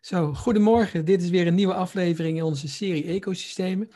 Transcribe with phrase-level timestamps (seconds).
[0.00, 1.04] Zo, goedemorgen.
[1.04, 3.88] Dit is weer een nieuwe aflevering in onze serie Ecosystemen.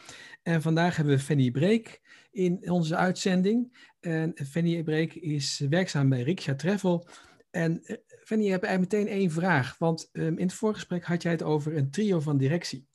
[0.42, 3.76] En vandaag hebben we Fanny Breek in onze uitzending.
[4.00, 7.06] En Fanny Breek is werkzaam bij Riksha Travel.
[7.50, 9.78] En uh, Fanny, je hebt eigenlijk meteen één vraag.
[9.78, 12.86] Want um, in het voorgesprek had jij het over een trio van directie.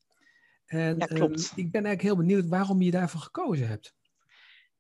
[0.66, 1.52] En ja, klopt.
[1.52, 3.96] Um, ik ben eigenlijk heel benieuwd waarom je daarvoor gekozen hebt.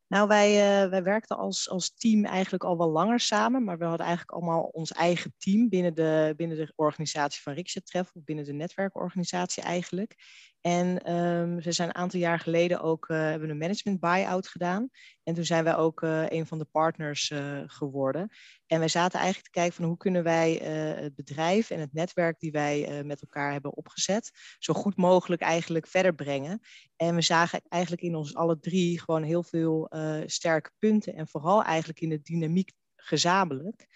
[0.09, 0.49] Nou, wij,
[0.83, 4.37] uh, wij werkten als, als team eigenlijk al wel langer samen, maar we hadden eigenlijk
[4.37, 9.63] allemaal ons eigen team binnen de, binnen de organisatie van Riksha Travel, binnen de netwerkorganisatie
[9.63, 10.15] eigenlijk.
[10.61, 14.89] En um, we zijn een aantal jaar geleden ook uh, hebben een management buy-out gedaan.
[15.23, 18.29] En toen zijn wij ook uh, een van de partners uh, geworden.
[18.67, 20.53] En wij zaten eigenlijk te kijken van hoe kunnen wij
[20.99, 25.87] het bedrijf en het netwerk die wij met elkaar hebben opgezet, zo goed mogelijk eigenlijk
[25.87, 26.59] verder brengen.
[26.95, 29.91] En we zagen eigenlijk in ons alle drie gewoon heel veel
[30.25, 33.87] sterke punten en vooral eigenlijk in de dynamiek gezamenlijk.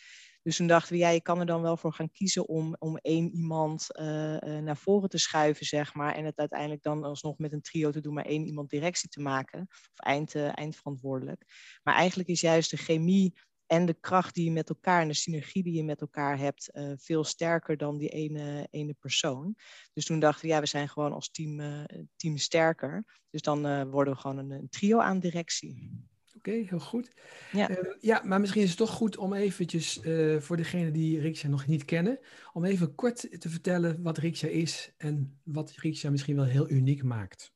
[0.44, 2.98] Dus toen dachten we, ja, je kan er dan wel voor gaan kiezen om, om
[2.98, 6.16] één iemand uh, uh, naar voren te schuiven, zeg maar.
[6.16, 9.22] En het uiteindelijk dan alsnog met een trio te doen, maar één iemand directie te
[9.22, 9.62] maken.
[9.70, 11.44] Of eind, uh, eindverantwoordelijk.
[11.84, 13.34] Maar eigenlijk is juist de chemie
[13.66, 16.72] en de kracht die je met elkaar en de synergie die je met elkaar hebt,
[16.96, 19.56] veel sterker dan die ene, ene persoon.
[19.94, 21.86] Dus toen dachten we, ja, we zijn gewoon als team,
[22.16, 23.06] team sterker.
[23.30, 26.06] Dus dan worden we gewoon een trio aan directie.
[26.36, 27.12] Oké, okay, heel goed.
[27.52, 27.70] Ja.
[27.70, 31.50] Uh, ja, maar misschien is het toch goed om eventjes uh, voor degenen die Riksja
[31.50, 32.20] nog niet kennen,
[32.54, 37.04] om even kort te vertellen wat Riksja is en wat Riksja misschien wel heel uniek
[37.04, 37.53] maakt.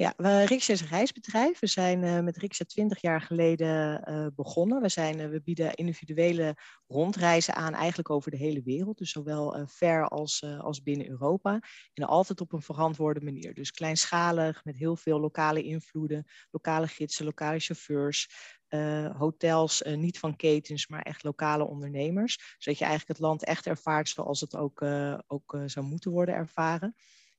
[0.00, 1.58] Ja, we, is een reisbedrijf.
[1.58, 4.82] We zijn uh, met Riksja 20 jaar geleden uh, begonnen.
[4.82, 8.98] We, zijn, uh, we bieden individuele rondreizen aan, eigenlijk over de hele wereld.
[8.98, 11.60] Dus zowel ver als, als binnen Europa.
[11.94, 13.54] En altijd op een verantwoorde manier.
[13.54, 18.28] Dus kleinschalig, met heel veel lokale invloeden, lokale gidsen, lokale chauffeurs.
[19.16, 22.56] hotels, niet van ketens, maar echt lokale ondernemers.
[22.58, 24.82] Zodat je eigenlijk het land echt ervaart zoals het ook,
[25.26, 26.94] ook zou moeten worden ervaren.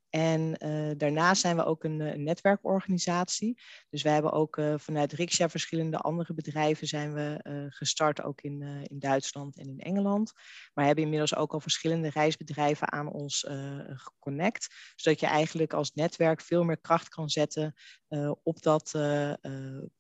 [0.10, 3.62] En uh, daarnaast zijn we ook een, een, netwerkorganisatie.
[3.90, 8.62] Dus wij hebben ook uh, vanuit Riksja verschillende andere bedrijven zijn we gestart, ook in,
[8.62, 10.34] in Duitsland en in Engeland.
[10.74, 13.48] Maar hebben inmiddels ook al verschillende reisbedrijven aan ons
[13.94, 14.94] geconnect.
[14.96, 17.74] Zodat je eigenlijk als netwerk veel meer kracht kan zetten
[18.44, 18.92] op dat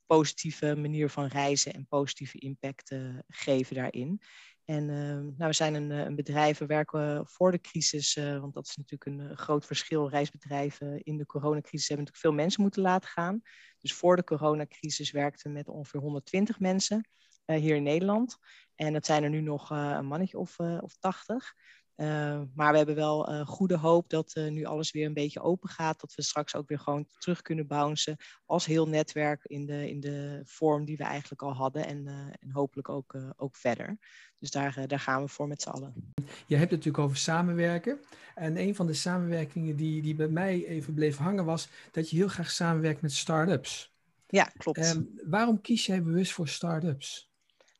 [0.05, 2.95] positieve manier van reizen en positieve impact
[3.27, 4.21] geven daarin.
[4.69, 8.53] En uh, nou, we zijn een, een, bedrijf, we werken voor de crisis, uh, want
[8.53, 10.09] dat is natuurlijk een groot verschil.
[10.09, 13.41] Reisbedrijven in de coronacrisis hebben natuurlijk veel mensen moeten laten gaan.
[13.79, 17.09] Dus voor de coronacrisis werkten we met ongeveer 120 mensen
[17.45, 18.37] hier in Nederland.
[18.75, 21.53] En dat zijn er nu nog een mannetje of, of 80.
[21.99, 25.41] Uh, maar we hebben wel uh, goede hoop dat uh, nu alles weer een beetje
[25.41, 25.99] open gaat.
[25.99, 29.99] Dat we straks ook weer gewoon terug kunnen bouncen als heel netwerk in de, in
[29.99, 31.85] de vorm die we eigenlijk al hadden.
[31.85, 32.07] En,
[32.39, 33.97] en hopelijk ook, ook verder.
[34.37, 36.13] Dus daar, daar gaan we voor met z'n allen.
[36.45, 37.99] Je hebt het natuurlijk over samenwerken.
[38.35, 42.15] En een van de samenwerkingen die, die bij mij even bleef hangen was dat je
[42.15, 43.93] heel graag samenwerkt met start-ups.
[44.27, 44.77] Ja, klopt.
[44.77, 47.28] Ehm, waarom kies jij bewust voor start-ups?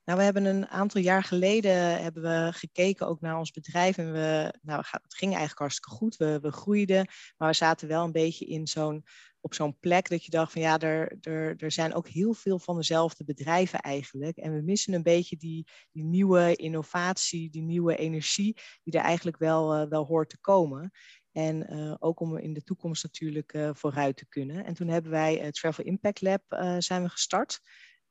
[0.09, 3.97] Nou, we hebben een aantal jaar geleden hebben we gekeken ook naar ons bedrijf.
[3.97, 6.17] En we, nou, het ging eigenlijk hartstikke goed.
[6.17, 9.03] We, we groeiden, maar we zaten wel een beetje in zo'n,
[9.39, 12.59] op zo'n plek dat je dacht van ja, er, er, er zijn ook heel veel
[12.59, 14.37] van dezelfde bedrijven eigenlijk.
[14.37, 19.37] En we missen een beetje die, die nieuwe innovatie, die nieuwe energie die er eigenlijk
[19.37, 20.91] wel, uh, wel hoort te komen.
[21.31, 24.65] En uh, ook om in de toekomst natuurlijk vooruit te kunnen.
[24.65, 26.43] En toen hebben wij het Travel Impact Lab
[26.79, 27.61] zijn we gestart.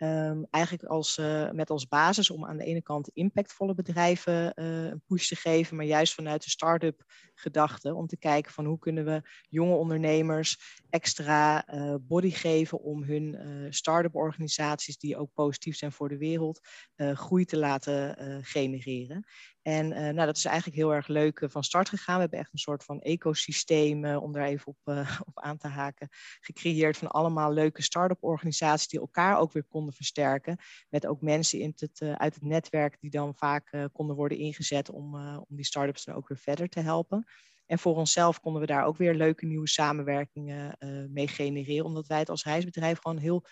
[0.00, 4.84] Um, eigenlijk als, uh, met als basis om aan de ene kant impactvolle bedrijven uh,
[4.84, 7.04] een push te geven, maar juist vanuit de start-up
[7.34, 13.02] gedachte om te kijken van hoe kunnen we jonge ondernemers extra uh, body geven om
[13.02, 13.36] hun
[13.70, 16.60] start-up organisaties die ook positief zijn voor de wereld
[16.96, 19.26] groei te laten genereren.
[19.62, 22.14] En nou, dat is eigenlijk heel erg leuk van start gegaan.
[22.14, 24.78] We hebben echt een soort van ecosysteem, om daar even op,
[25.30, 26.08] op aan te haken,
[26.40, 30.56] gecreëerd van allemaal leuke start-up organisaties die elkaar ook weer konden versterken.
[30.88, 35.14] Met ook mensen in het, uit het netwerk die dan vaak konden worden ingezet om,
[35.36, 37.24] om die start-ups dan ook weer verder te helpen.
[37.66, 40.76] En voor onszelf konden we daar ook weer leuke nieuwe samenwerkingen
[41.12, 43.44] mee genereren, omdat wij het als reisbedrijf gewoon heel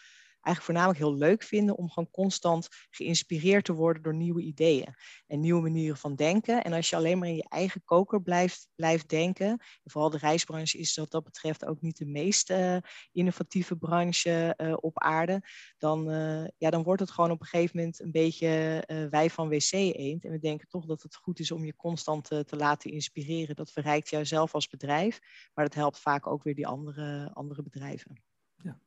[0.46, 4.94] eigenlijk voornamelijk heel leuk vinden om gewoon constant geïnspireerd te worden door nieuwe ideeën
[5.26, 6.64] en nieuwe manieren van denken.
[6.64, 10.18] En als je alleen maar in je eigen koker blijft, blijft denken, en vooral de
[10.18, 12.76] reisbranche is wat dat betreft ook niet de meest uh,
[13.12, 15.42] innovatieve branche uh, op aarde,
[15.78, 18.44] dan, uh, ja, dan wordt het gewoon op een gegeven moment een beetje
[19.10, 20.24] wij van wc eend.
[20.24, 23.56] En we denken toch dat het goed is om je constant te laten inspireren.
[23.56, 25.20] Dat verrijkt jou zelf als bedrijf,
[25.54, 28.22] maar dat helpt vaak ook weer die andere, andere bedrijven.
[28.56, 28.80] Ja.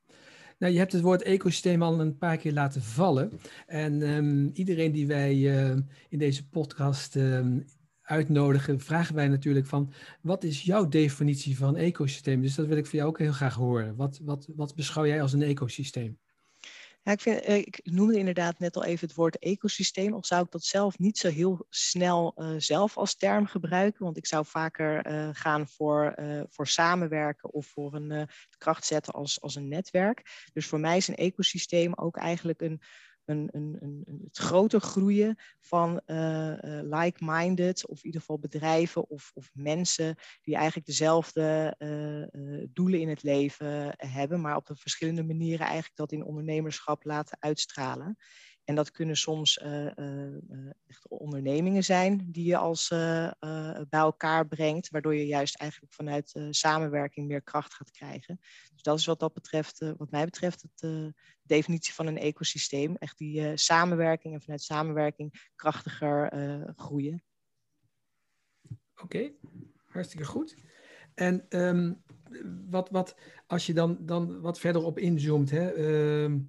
[0.59, 3.39] Nou, je hebt het woord ecosysteem al een paar keer laten vallen.
[3.65, 5.77] En um, iedereen die wij uh,
[6.09, 7.65] in deze podcast um,
[8.01, 12.41] uitnodigen, vragen wij natuurlijk van wat is jouw definitie van ecosysteem?
[12.41, 13.95] Dus dat wil ik van jou ook heel graag horen.
[13.95, 16.19] Wat, wat, wat beschouw jij als een ecosysteem?
[17.01, 20.13] Ja, ik, vind, eh, ik noemde inderdaad net al even het woord ecosysteem.
[20.13, 24.03] Of zou ik dat zelf niet zo heel snel uh, zelf als term gebruiken?
[24.03, 26.15] Want ik zou vaker uh, gaan voor,
[26.49, 30.49] voor samenwerken of voor een kracht zetten als, als een netwerk.
[30.53, 32.81] Dus voor mij is een ecosysteem ook eigenlijk een,
[33.29, 39.49] een, het groter groeien van uh, uh, like-minded, of in ieder geval bedrijven of, of
[39.53, 45.65] mensen die eigenlijk dezelfde uh, doelen in het leven hebben, maar op de verschillende manieren
[45.65, 48.17] eigenlijk dat in ondernemerschap laten uitstralen.
[48.69, 52.87] En dat kunnen soms uh, uh, echt ondernemingen zijn die je als
[53.89, 58.39] bij elkaar brengt, waardoor je juist eigenlijk vanuit samenwerking meer kracht gaat krijgen.
[58.73, 62.95] Dus dat is wat dat betreft, wat mij betreft, het, de definitie van een ecosysteem.
[62.95, 66.31] Echt die samenwerking en vanuit samenwerking krachtiger
[66.75, 67.23] groeien.
[69.01, 69.31] Oké,
[69.85, 70.55] hartstikke goed.
[71.13, 72.03] En um,
[72.69, 73.15] wat, wat,
[73.47, 75.75] als je dan, dan wat verder op inzoomt, hè,
[76.27, 76.39] uh,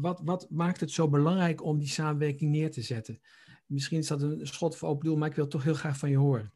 [0.00, 3.20] wat, wat maakt het zo belangrijk om die samenwerking neer te zetten?
[3.66, 6.10] Misschien is dat een schot voor open doel, maar ik wil toch heel graag van
[6.10, 6.52] je horen.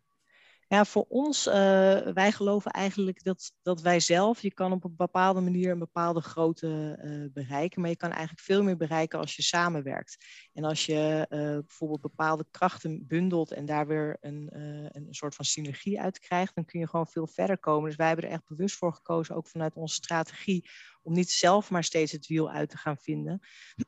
[0.70, 1.54] Ja, voor ons, uh,
[2.00, 6.20] wij geloven eigenlijk dat, dat wij zelf, je kan op een bepaalde manier een bepaalde
[6.20, 10.24] grootte uh, bereiken, maar je kan eigenlijk veel meer bereiken als je samenwerkt.
[10.52, 14.48] En als je uh, bijvoorbeeld bepaalde krachten bundelt en daar weer een,
[14.96, 17.88] een soort van synergie uit krijgt, dan kun je gewoon veel verder komen.
[17.88, 20.68] Dus wij hebben er echt bewust voor gekozen, ook vanuit onze strategie,
[21.02, 23.40] om niet zelf maar steeds het wiel uit te gaan vinden,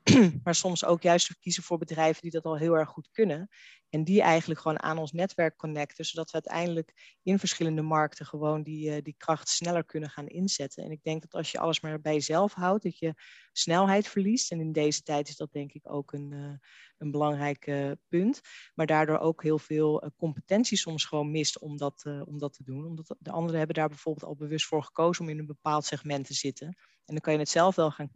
[0.44, 3.48] maar soms ook juist te kiezen voor bedrijven die dat al heel erg goed kunnen.
[3.90, 8.62] En die eigenlijk gewoon aan ons netwerk connecten, zodat we uiteindelijk in verschillende markten gewoon
[8.62, 10.84] die, uh, die kracht sneller kunnen gaan inzetten.
[10.84, 13.14] En ik denk dat als je alles maar bij jezelf houdt, dat je
[13.52, 14.50] snelheid verliest.
[14.50, 16.52] En in deze tijd is dat denk ik ook een, uh,
[16.98, 18.40] een belangrijk uh, punt.
[18.74, 22.86] Maar daardoor ook heel veel competentie soms gewoon mist om dat, om dat te doen.
[22.86, 26.26] Omdat de anderen hebben daar bijvoorbeeld al bewust voor gekozen om in een bepaald segment
[26.26, 26.76] te zitten.
[27.10, 28.10] En dan kan je het zelf wel gaan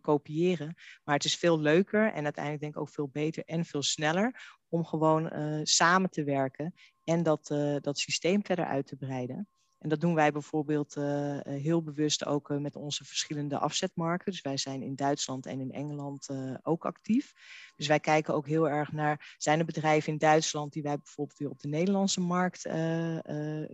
[0.00, 0.74] kopiëren.
[1.04, 4.56] Maar het is veel leuker en uiteindelijk denk ik ook veel beter en veel sneller
[4.68, 6.74] om gewoon uh, samen te werken
[7.04, 9.48] en dat, uh, dat systeem verder uit te breiden.
[9.78, 14.32] En dat doen wij bijvoorbeeld uh, heel bewust ook met onze verschillende afzetmarkten.
[14.32, 16.28] Dus wij zijn in Duitsland en in Engeland
[16.62, 17.32] ook actief.
[17.76, 21.38] Dus wij kijken ook heel erg naar, zijn er bedrijven in Duitsland die wij bijvoorbeeld
[21.38, 22.62] weer op de Nederlandse markt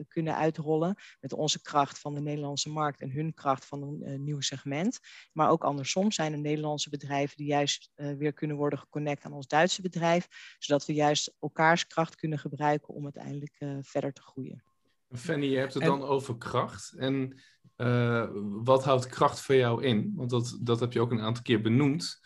[0.08, 0.96] kunnen uitrollen.
[1.20, 4.98] Met onze kracht van de Nederlandse markt en hun kracht van een nieuw segment.
[5.32, 9.46] Maar ook andersom zijn er Nederlandse bedrijven die juist weer kunnen worden geconnect aan ons
[9.46, 10.28] Duitse bedrijf.
[10.58, 14.73] Zodat we juist elkaars kracht kunnen gebruiken om uiteindelijk verder te groeien.
[15.10, 16.92] Fanny, je hebt het dan over kracht.
[16.96, 17.42] En
[17.76, 18.28] uh,
[18.62, 20.12] wat houdt kracht voor jou in?
[20.16, 22.20] Want dat, dat heb je ook een aantal keer benoemd.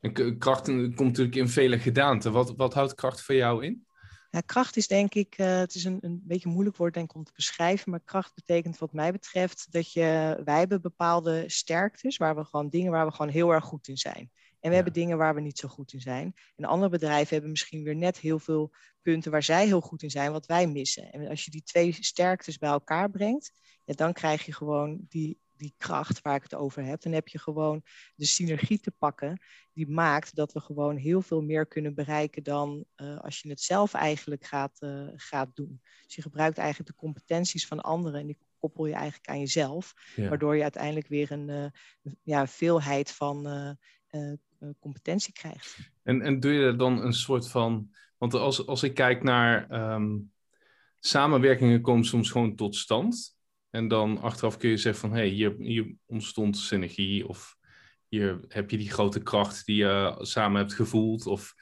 [0.00, 2.32] En kracht komt natuurlijk in vele gedaanten.
[2.32, 3.86] Wat, wat houdt kracht voor jou in?
[4.30, 7.10] Ja, kracht is denk ik, uh, het is een, een beetje een moeilijk woord denk
[7.10, 11.44] ik om te beschrijven, maar kracht betekent wat mij betreft dat je, wij hebben bepaalde
[11.46, 14.30] sterktes, waar we gewoon dingen waar we gewoon heel erg goed in zijn.
[14.60, 16.34] En we hebben dingen waar we niet zo goed in zijn.
[16.56, 18.72] En andere bedrijven hebben misschien weer net heel veel
[19.02, 21.12] punten waar zij heel goed in zijn, wat wij missen.
[21.12, 23.52] En als je die twee sterktes bij elkaar brengt,
[23.84, 27.00] ja, dan krijg je gewoon die, die kracht waar ik het over heb.
[27.00, 27.82] Dan heb je gewoon
[28.14, 29.40] de synergie te pakken
[29.72, 33.60] die maakt dat we gewoon heel veel meer kunnen bereiken dan uh, als je het
[33.60, 35.80] zelf eigenlijk gaat, uh, gaat doen.
[36.04, 39.94] Dus je gebruikt eigenlijk de competenties van anderen en die koppel je eigenlijk aan jezelf,
[40.16, 40.28] ja.
[40.28, 43.46] waardoor je uiteindelijk weer een, uh, ja, veelheid van
[44.78, 45.76] competentie krijgt.
[46.02, 47.90] En, en doe je er dan een soort van.
[48.18, 50.32] Want als, als ik kijk naar um,
[50.98, 53.38] samenwerkingen, komen soms gewoon tot stand.
[53.70, 57.28] En dan achteraf kun je zeggen van hé, hey, hier, hier ontstond synergie.
[57.28, 57.56] Of
[58.08, 61.26] hier heb je die grote kracht die je samen hebt gevoeld.
[61.26, 61.54] Of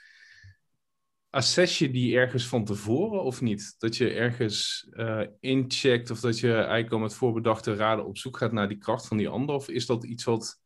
[1.30, 3.74] assess je die ergens van tevoren of niet?
[3.78, 8.36] Dat je ergens uh, incheckt of dat je eigenlijk al met voorbedachte raden op zoek
[8.36, 9.54] gaat naar die kracht van die ander?
[9.54, 10.60] Of is dat iets wat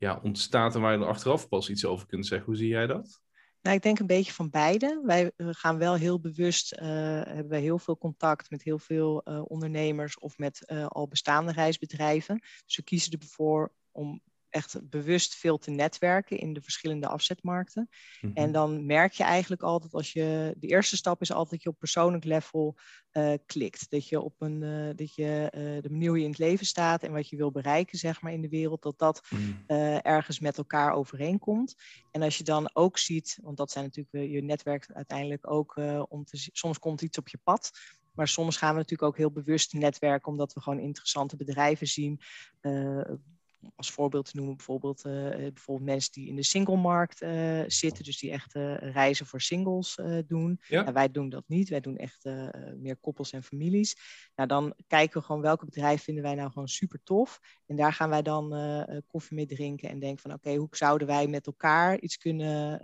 [0.00, 2.46] ja, ontstaat en waar je er achteraf pas iets over kunt zeggen.
[2.46, 3.20] Hoe zie jij dat?
[3.62, 5.00] Nou, ik denk een beetje van beide.
[5.04, 6.80] Wij gaan wel heel bewust, uh,
[7.24, 12.38] hebben wij heel veel contact met heel veel uh, ondernemers of met al bestaande reisbedrijven.
[12.66, 17.88] Dus we kiezen ervoor om echt bewust veel te netwerken in de verschillende afzetmarkten.
[17.90, 18.36] Mm -hmm.
[18.36, 20.54] En dan merk je eigenlijk altijd als je.
[20.58, 22.76] De eerste stap is altijd dat je op persoonlijk level
[23.12, 23.90] uh, klikt.
[23.90, 26.66] Dat je op een uh, dat je uh, de manier hoe je in het leven
[26.66, 29.64] staat en wat je wil bereiken, zeg maar, in de wereld, dat dat mm.
[30.02, 31.74] ergens met elkaar overeenkomt.
[32.10, 36.24] En als je dan ook ziet, want dat zijn natuurlijk je netwerk uiteindelijk ook om
[36.24, 37.70] te soms komt iets op je pad.
[38.14, 42.20] Maar soms gaan we natuurlijk ook heel bewust netwerken, omdat we gewoon interessante bedrijven zien
[43.76, 48.18] als voorbeeld te noemen bijvoorbeeld, uh, bijvoorbeeld mensen die in de singlemarkt uh, zitten, dus
[48.18, 50.60] die echt reizen voor singles doen.
[50.68, 50.80] Ja.
[50.80, 52.24] Nou, wij doen dat niet, wij doen echt
[52.76, 53.96] meer koppels en families.
[54.34, 57.40] Nou, dan kijken we gewoon welke bedrijven vinden wij nou gewoon super tof.
[57.66, 58.48] En daar gaan wij dan
[59.06, 62.80] koffie mee drinken en denken van oké, hoe zouden wij met elkaar iets kunnen,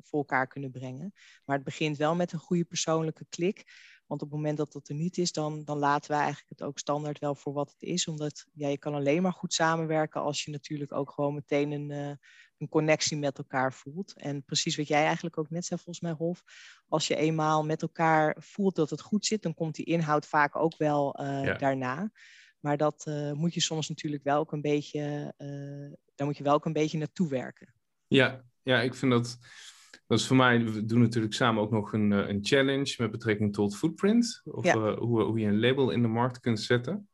[0.00, 1.12] voor elkaar kunnen brengen.
[1.44, 3.64] Maar het begint wel met een goede persoonlijke klik.
[4.08, 6.62] Want op het moment dat dat er niet is, dan, dan laten we eigenlijk het
[6.62, 8.06] ook standaard wel voor wat het is.
[8.06, 11.90] Omdat ja, je kan alleen maar goed samenwerken als je natuurlijk ook gewoon meteen een,
[11.90, 12.12] uh,
[12.58, 14.12] een connectie met elkaar voelt.
[14.16, 16.42] En precies wat jij eigenlijk ook net zei, volgens mij, Rolf.
[16.88, 20.56] Als je eenmaal met elkaar voelt dat het goed zit, dan komt die inhoud vaak
[20.56, 22.10] ook wel uh, daarna.
[22.60, 25.34] Maar dat uh, moet je soms natuurlijk wel ook een beetje,
[26.14, 27.74] daar moet je wel ook een beetje naartoe werken.
[28.06, 29.38] Ja, ja ik vind dat
[30.08, 33.10] dat is voor mij, we doen natuurlijk samen ook nog een, eh, een challenge met
[33.10, 34.40] betrekking tot footprint.
[34.44, 34.74] Of ja.
[34.74, 37.08] uh, hoe, hoe je een label in de markt kunt zetten.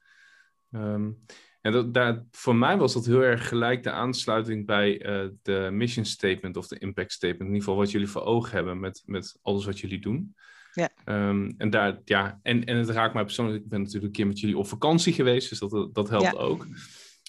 [0.70, 1.18] Um,
[1.60, 5.68] en dat, daar, voor mij was dat heel erg gelijk de aansluiting bij uh, de
[5.72, 7.40] mission statement of de impact statement.
[7.40, 10.34] In ieder geval wat jullie voor ogen hebben met, met alles wat jullie doen.
[10.72, 10.90] Ja.
[11.28, 13.62] Um, en, daar, ja, en, en het raakt mij persoonlijk.
[13.62, 16.32] Ik ben natuurlijk een keer met jullie op vakantie geweest, dus dat, dat helpt ja.
[16.32, 16.66] ook.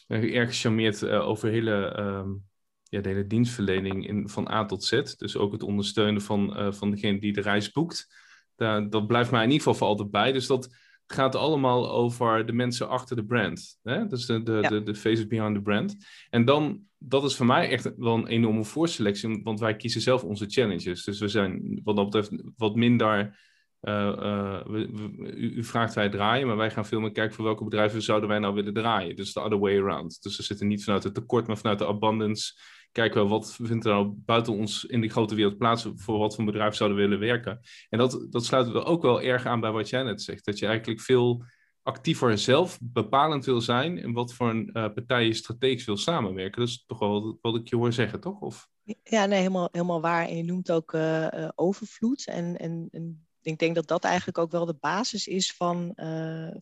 [0.07, 2.43] erg gecharmeerd uh, over hele um,
[2.89, 5.01] ja, de hele dienstverlening in, van A tot Z.
[5.17, 8.23] Dus ook het ondersteunen van, uh, van degene die de reis boekt.
[8.55, 10.31] Daar, dat blijft mij in ieder geval voor altijd bij.
[10.31, 10.69] Dus dat
[11.07, 13.79] gaat allemaal over de mensen achter de brand.
[13.83, 14.07] Hè?
[14.07, 15.95] Dus de, de, de, de faces behind the brand.
[16.29, 19.41] En dan, dat is voor mij echt wel een enorme voorselectie.
[19.43, 21.03] Want wij kiezen zelf onze challenges.
[21.03, 23.43] Dus we zijn wat dat betreft wat minder...
[23.81, 27.35] Uh, uh, we, we, u, u, vraagt wij draaien, maar wij gaan veel meer kijken
[27.35, 29.15] voor welke bedrijven zouden wij nou willen draaien.
[29.15, 30.23] Dus de other way around.
[30.23, 32.53] Dus we zitten niet vanuit het tekort, maar vanuit de abundance
[32.95, 36.35] kijken we wat vindt er nou buiten ons in die grote wereld plaats voor wat
[36.35, 37.59] voor bedrijf zouden willen werken.
[37.89, 40.45] En dat, dat sluit er ook wel erg aan bij wat jij net zegt.
[40.45, 41.43] Dat je eigenlijk veel
[41.83, 46.59] actiever zelf bepalend wil zijn en wat voor een uh, partij je strategisch wil samenwerken.
[46.59, 48.39] Dat is toch wel wat ik je hoor zeggen, toch?
[48.39, 48.67] Of?
[49.03, 50.27] Ja, nee, helemaal, helemaal waar.
[50.27, 52.27] En je noemt ook uh, uh, overvloed.
[52.27, 55.91] En, en, en, ik denk dat dat eigenlijk ook wel de basis is van,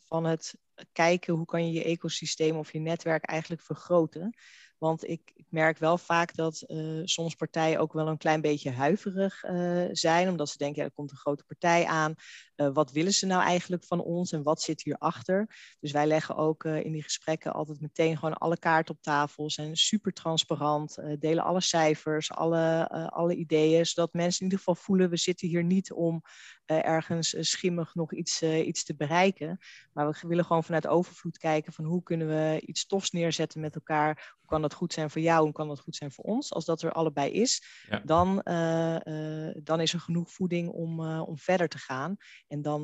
[0.05, 0.55] van het
[0.91, 4.35] kijken hoe kan je je ecosysteem of je netwerk eigenlijk vergroten.
[4.83, 9.43] Want ik, merk wel vaak dat uh, soms partijen ook wel een klein beetje huiverig
[9.43, 12.13] uh, zijn, omdat ze denken, ja, er komt een grote partij aan.
[12.55, 15.75] Uh, wat willen ze nou eigenlijk van ons en wat zit hierachter?
[15.79, 19.75] Dus wij leggen ook in die gesprekken altijd meteen gewoon alle kaarten op tafel, zijn
[19.75, 25.17] super transparant, delen alle cijfers, alle, alle ideeën, zodat mensen in ieder geval voelen, we
[25.17, 26.21] zitten hier niet om
[26.65, 29.59] ergens schimmig nog iets, iets te bereiken.
[29.93, 33.75] Maar we willen gewoon vanuit overvloed kijken van hoe kunnen we iets tofs neerzetten met
[33.75, 36.53] elkaar kan dat goed zijn voor jou en kan dat goed zijn voor ons?
[36.53, 37.63] Als dat er allebei is,
[38.03, 42.15] dan, uh, uh, dan is er genoeg voeding om, uh, om verder te gaan.
[42.47, 42.83] En dan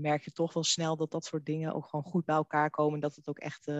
[0.00, 2.94] merk je toch wel snel dat dat soort dingen ook gewoon goed bij elkaar komen
[2.94, 3.70] en dat het ook echt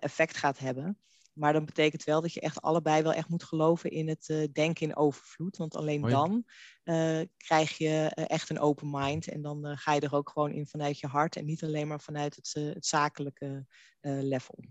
[0.00, 0.98] effect gaat hebben.
[1.36, 4.46] Maar dan betekent wel dat je echt allebei wel echt moet geloven in het uh,
[4.52, 5.56] denken in overvloed.
[5.56, 6.44] Want alleen dan
[6.84, 9.28] uh, krijg je uh, echt een open mind.
[9.28, 12.00] En dan ga je er ook gewoon in vanuit je hart en niet alleen maar
[12.00, 13.66] vanuit het, het zakelijke
[14.00, 14.64] level.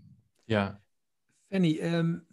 [0.44, 0.82] Ja,
[1.48, 2.26] Fanny, um,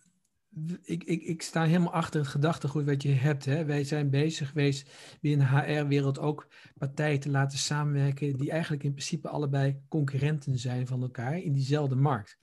[0.84, 3.46] ik, ik, ik sta helemaal achter het gedachtegoed wat je hebt.
[3.46, 3.66] Hè.
[3.66, 4.92] Wij zijn bezig geweest
[5.22, 10.88] binnen de HR-wereld ook partijen te laten samenwerken die eigenlijk in principe allebei concurrenten zijn
[10.88, 12.38] van elkaar in diezelfde markt.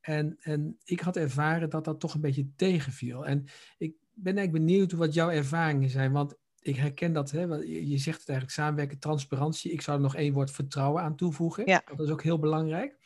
[0.00, 3.26] En, en ik had ervaren dat dat toch een beetje tegenviel.
[3.26, 3.44] En
[3.78, 8.18] ik ben eigenlijk benieuwd wat jouw ervaringen zijn, want ik herken dat, hè, je zegt
[8.18, 9.72] het eigenlijk samenwerken, transparantie.
[9.72, 11.66] Ik zou er nog één woord vertrouwen aan toevoegen.
[11.66, 11.82] Ja.
[11.96, 12.96] Dat is ook heel belangrijk.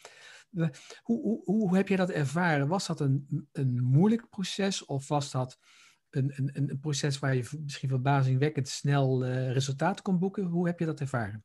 [1.03, 2.69] Hoe, hoe, hoe heb je dat ervaren?
[2.69, 5.59] Was dat een, een moeilijk proces of was dat
[6.11, 10.45] een, een, een proces waar je misschien verbazingwekkend snel uh, resultaat kon boeken?
[10.45, 11.45] Hoe heb je dat ervaren?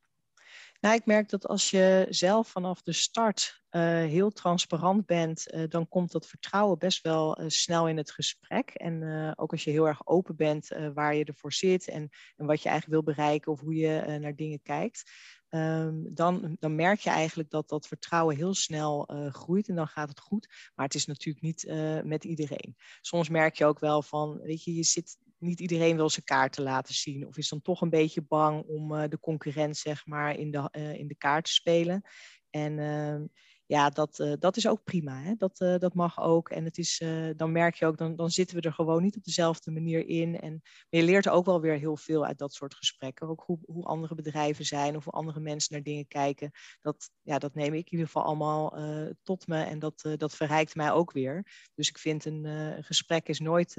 [0.80, 5.64] Nou, ik merk dat als je zelf vanaf de start uh, heel transparant bent, uh,
[5.68, 8.70] dan komt dat vertrouwen best wel snel in het gesprek.
[8.70, 12.62] En ook als je heel erg open bent waar je ervoor zit en, en wat
[12.62, 15.10] je eigenlijk wil bereiken of hoe je naar dingen kijkt,
[15.54, 19.88] um, dan, dan merk je eigenlijk dat dat vertrouwen heel snel uh, groeit en dan
[19.88, 20.48] gaat het goed.
[20.74, 22.76] Maar het is natuurlijk niet uh, met iedereen.
[23.00, 26.62] Soms merk je ook wel van, weet je, je zit, niet iedereen wil zijn kaarten
[26.62, 27.26] laten zien.
[27.26, 30.68] Of is dan toch een beetje bang om uh, de concurrent, zeg maar, in de,
[30.98, 32.02] in de kaart te spelen.
[32.50, 33.24] En ehm,
[33.72, 35.22] ja, dat, uh, dat is ook prima.
[35.22, 35.34] Hè?
[35.34, 36.48] Dat, uh, dat mag ook.
[36.48, 39.16] En het is, uh, dan merk je ook, dan, dan zitten we er gewoon niet
[39.16, 40.40] op dezelfde manier in.
[40.40, 43.28] En je leert ook wel weer heel veel uit dat soort gesprekken.
[43.28, 46.50] Ook hoe, hoe andere bedrijven zijn of hoe andere mensen naar dingen kijken.
[46.80, 48.76] Dat, ja, dat neem ik in ieder geval allemaal
[49.22, 51.46] tot me en dat, dat verrijkt mij ook weer.
[51.74, 53.72] Dus ik vind een, een gesprek is nooit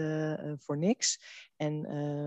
[0.57, 1.19] voor niks.
[1.55, 1.81] En,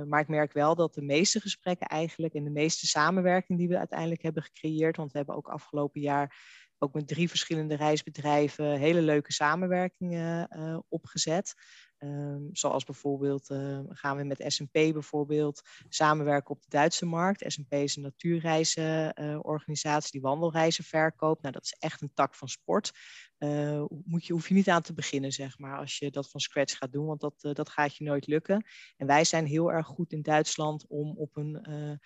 [0.08, 3.78] maar ik merk wel dat de meeste gesprekken eigenlijk en de meeste samenwerking die we
[3.78, 6.34] uiteindelijk hebben gecreëerd, want we hebben ook afgelopen jaar
[6.78, 10.48] ook met drie verschillende reisbedrijven hele leuke samenwerkingen
[10.88, 11.54] opgezet.
[11.98, 17.52] Ehm, zoals bijvoorbeeld ehm, gaan we met S&P bijvoorbeeld samenwerken op de Duitse markt.
[17.52, 21.42] S&P is een natuurreizenorganisatie die wandelreizen verkoopt.
[21.42, 22.92] Nou, dat is echt een tak van sport.
[23.38, 26.40] Uh, moet je, hoef je niet aan te beginnen, zeg maar, als je dat van
[26.40, 28.64] scratch gaat doen, want dat, uh, dat gaat je nooit lukken.
[28.96, 31.98] En wij zijn heel erg goed in Duitsland om op een eh,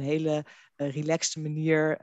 [0.00, 0.44] hele
[0.76, 1.98] relaxte manier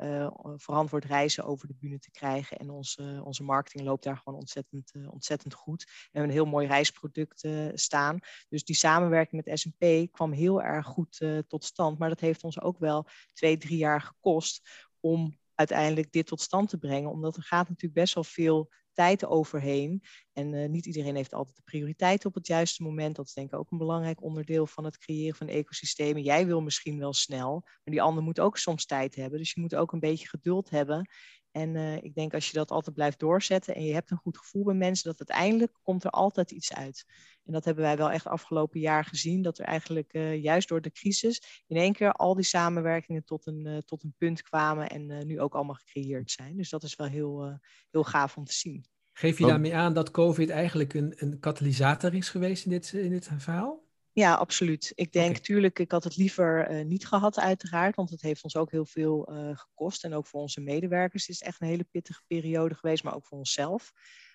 [0.56, 2.58] verantwoord reizen over de bühne te krijgen.
[2.58, 5.84] En onze, onze marketing loopt daar gewoon ontzettend, ontzettend goed.
[5.84, 8.20] We hebben een heel mooi reisproduct staan.
[8.50, 11.98] Dus die samenwerking met S&P kwam heel erg goed tot stand.
[11.98, 16.70] Maar dat heeft ons ook wel twee, drie jaar gekost om uiteindelijk dit tot stand
[16.70, 17.10] te brengen.
[17.12, 20.04] Omdat er gaat natuurlijk best wel veel tijd overheen.
[20.40, 23.16] En uh, niet iedereen heeft altijd de prioriteit op het juiste moment.
[23.16, 26.22] Dat is denk ik ook een belangrijk onderdeel van het creëren van ecosystemen.
[26.22, 29.40] Jij wil misschien wel snel, maar die ander moet ook soms tijd hebben.
[29.40, 31.10] Dus je moet ook een beetje geduld hebben.
[31.52, 34.38] En uh, ik denk als je dat altijd blijft doorzetten en je hebt een goed
[34.38, 37.06] gevoel bij mensen, dat uiteindelijk komt er altijd iets uit.
[37.46, 40.82] En dat hebben wij wel echt afgelopen jaar gezien, dat er eigenlijk uh, juist door
[40.82, 45.28] de crisis in één keer al die samenwerkingen tot een, tot een punt kwamen en
[45.28, 46.58] nu ook allemaal gecreëerd zijn.
[46.58, 47.60] Dus dat is wel heel,
[47.92, 48.86] heel gaaf om te zien.
[49.20, 53.10] Geef je daarmee aan dat COVID eigenlijk een, een katalysator is geweest in dit, in
[53.10, 53.84] dit verhaal?
[54.12, 54.92] Ja, absoluut.
[54.96, 55.42] Ik denk, okay.
[55.42, 58.86] tuurlijk, ik had het liever uh, niet gehad, uiteraard, want het heeft ons ook heel
[58.86, 60.04] veel uh, gekost.
[60.04, 63.26] En ook voor onze medewerkers is het echt een hele pittige periode geweest, maar ook
[63.26, 63.92] voor onszelf.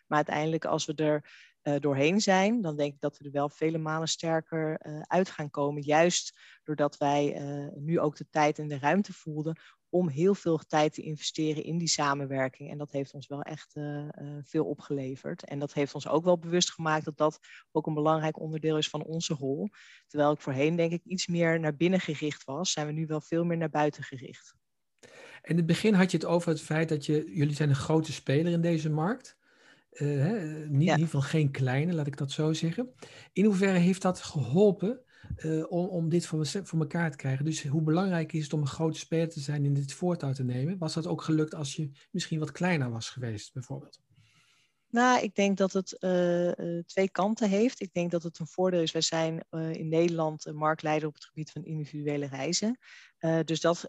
[0.07, 3.49] Maar uiteindelijk, als we er uh, doorheen zijn, dan denk ik dat we er wel
[3.49, 5.83] vele malen sterker uit gaan komen.
[5.83, 7.41] Juist doordat wij
[7.75, 9.61] nu ook de tijd en de ruimte voelden
[9.95, 12.71] om heel veel tijd te investeren in die samenwerking.
[12.71, 14.09] En dat heeft ons wel echt uh, uh,
[14.43, 15.45] veel opgeleverd.
[15.45, 17.39] En dat heeft ons ook wel bewust gemaakt dat dat
[17.73, 19.69] ook een belangrijk onderdeel is van onze rol.
[20.07, 23.21] Terwijl ik voorheen denk ik iets meer naar binnen gericht was, zijn we nu wel
[23.21, 24.55] veel meer naar buiten gericht.
[25.43, 28.13] In het begin had je het over het feit dat je, jullie zijn een grote
[28.13, 29.37] speler in deze markt.
[29.91, 30.33] Uh, hè,
[30.69, 30.93] niet, ja.
[30.93, 32.95] In ieder geval geen kleine, laat ik dat zo zeggen.
[33.33, 35.04] In hoeverre heeft dat geholpen
[35.37, 37.45] uh, om, dit voor, voor elkaar te krijgen.
[37.45, 40.45] Dus hoe belangrijk is het om een grote speler te zijn in dit voortouw te
[40.45, 40.78] nemen?
[40.78, 44.03] Was dat ook gelukt als je misschien wat kleiner was geweest, bijvoorbeeld?
[44.88, 47.81] Nou, ik denk dat het uh, twee kanten heeft.
[47.81, 48.92] Ik denk dat het een voordeel is.
[48.92, 52.79] Wij zijn in Nederland marktleider op het gebied van individuele reizen.
[53.44, 53.88] dus dat,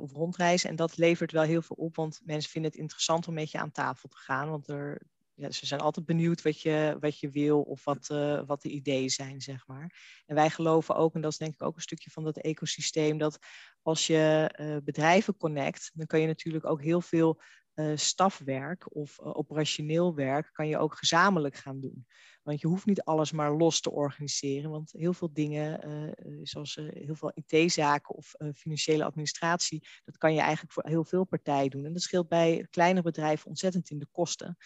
[0.00, 0.70] of rondreizen.
[0.70, 3.58] En dat levert wel heel veel op, want mensen vinden het interessant om met je
[3.58, 4.50] aan tafel te gaan.
[4.50, 5.00] Want er,
[5.38, 8.68] ja, ze zijn altijd benieuwd wat je, wat je wil of wat, uh, wat de
[8.68, 10.20] ideeën zijn, zeg maar.
[10.26, 13.18] En wij geloven ook, en dat is denk ik ook een stukje van dat ecosysteem,
[13.18, 13.38] dat
[13.82, 17.40] als je uh, bedrijven connect, dan kan je natuurlijk ook heel veel
[17.74, 22.06] uh, stafwerk of operationeel werk, kan je ook gezamenlijk gaan doen.
[22.42, 27.14] Want je hoeft niet alles maar los te organiseren, want heel veel dingen, zoals heel
[27.14, 31.84] veel IT-zaken of financiële administratie, dat kan je eigenlijk voor heel veel partijen doen.
[31.84, 34.56] En dat scheelt bij kleine bedrijven ontzettend in de kosten.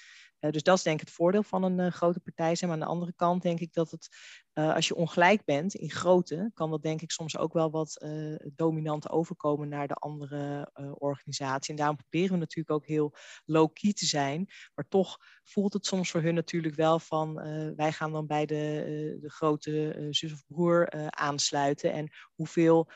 [0.44, 2.70] Uh, dus dat is denk ik het voordeel van een uh, grote partij zijn.
[2.70, 4.08] Maar aan de andere kant denk ik dat het,
[4.54, 8.06] uh, als je ongelijk bent in grootte, kan dat denk ik soms ook wel wat
[8.54, 11.70] dominant overkomen naar de andere organisatie.
[11.70, 14.46] En daarom proberen we natuurlijk ook heel low-key te zijn.
[14.74, 17.34] Maar toch voelt het soms voor hun natuurlijk wel van,
[17.76, 21.92] wij gaan dan bij de, de grote zus of broer aansluiten.
[21.92, 22.90] En hoeveel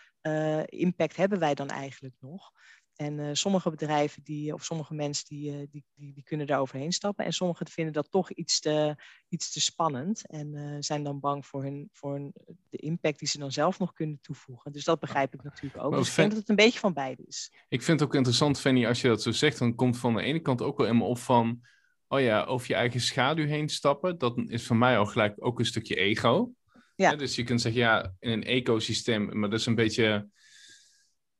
[0.64, 2.50] impact hebben wij dan eigenlijk nog?
[2.96, 6.60] En uh, sommige bedrijven die, of sommige mensen die, uh, die, die, die, kunnen daar
[6.60, 7.24] overheen stappen.
[7.24, 8.96] En sommigen vinden dat toch iets te,
[9.28, 10.26] iets te spannend.
[10.26, 12.32] En uh, zijn dan bang voor, hun, voor hun,
[12.70, 14.72] de impact die ze dan zelf nog kunnen toevoegen.
[14.72, 15.90] Dus dat begrijp ik natuurlijk ook.
[15.90, 17.52] Maar dus ik denk dat het een beetje van beide is.
[17.68, 19.58] Ik vind het ook interessant, Fanny, als je dat zo zegt.
[19.58, 21.60] Dan komt van de ene kant ook wel in me op van...
[22.08, 24.18] Oh ja, over je eigen schaduw heen stappen.
[24.18, 26.52] Dat is voor mij al gelijk ook een stukje ego.
[26.94, 27.10] Ja.
[27.10, 29.38] ja dus je kunt zeggen, ja, in een ecosysteem...
[29.38, 30.28] Maar dat is een beetje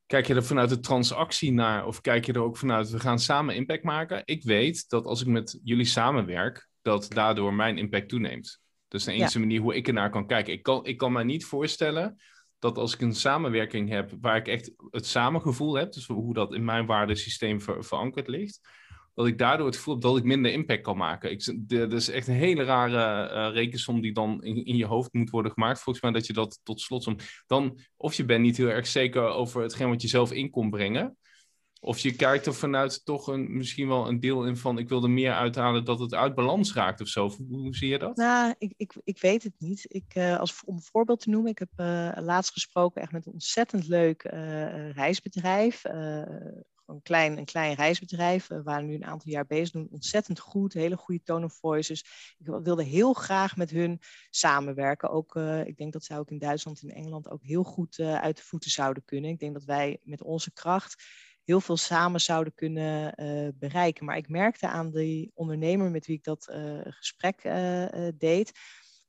[0.07, 3.19] Kijk je er vanuit de transactie naar of kijk je er ook vanuit we gaan
[3.19, 4.23] samen impact maken?
[4.25, 8.61] Ik weet dat als ik met jullie samenwerk, dat daardoor mijn impact toeneemt.
[8.89, 9.45] Dat is de enige ja.
[9.45, 10.53] manier hoe ik ernaar kan kijken.
[10.53, 12.17] Ik kan, ik kan mij niet voorstellen
[12.59, 16.55] dat als ik een samenwerking heb waar ik echt het samengevoel heb, dus hoe dat
[16.55, 18.61] in mijn waardesysteem ver, verankerd ligt,
[19.17, 21.31] dat ik daardoor het gevoel heb dat ik minder impact kan maken.
[21.31, 25.13] Ik, dat is echt een hele rare uh, rekensom die dan in, in, je hoofd
[25.13, 25.81] moet worden gemaakt.
[25.81, 27.15] Volgens mij dat je dat tot slot...
[27.47, 30.71] Dan, of je bent niet heel erg zeker over hetgeen wat je zelf in kon
[30.71, 31.17] brengen.
[31.81, 34.79] Of je kijkt er vanuit toch een, misschien wel een deel in van...
[34.79, 37.31] ik wil er meer uithalen dat het uit balans raakt of zo.
[37.49, 38.17] Hoe, zie je dat?
[38.17, 39.85] Nou, ik, ik, ik weet het niet.
[39.89, 43.27] Ik, uh, als, om een voorbeeld te noemen, ik heb uh, laatst gesproken echt met
[43.27, 44.23] een ontzettend leuk
[44.95, 45.83] reisbedrijf
[46.87, 48.47] een klein, een klein reisbedrijf.
[48.47, 51.93] We waren nu een aantal jaar bezig, doen ontzettend goed, hele goede tone of voice.
[51.93, 52.05] Dus
[52.39, 55.11] ik wilde heel graag met hun samenwerken.
[55.11, 58.21] Ook, uh, ik denk dat zij ook in Duitsland en Engeland ook heel goed uh,
[58.21, 59.31] uit de voeten zouden kunnen.
[59.31, 61.05] Ik denk dat wij met onze kracht
[61.45, 63.15] heel veel samen zouden kunnen
[63.59, 64.05] bereiken.
[64.05, 66.49] Maar ik merkte aan die ondernemer met wie ik dat
[66.85, 67.43] gesprek
[68.19, 68.53] deed,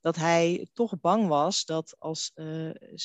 [0.01, 2.31] dat hij toch bang was dat als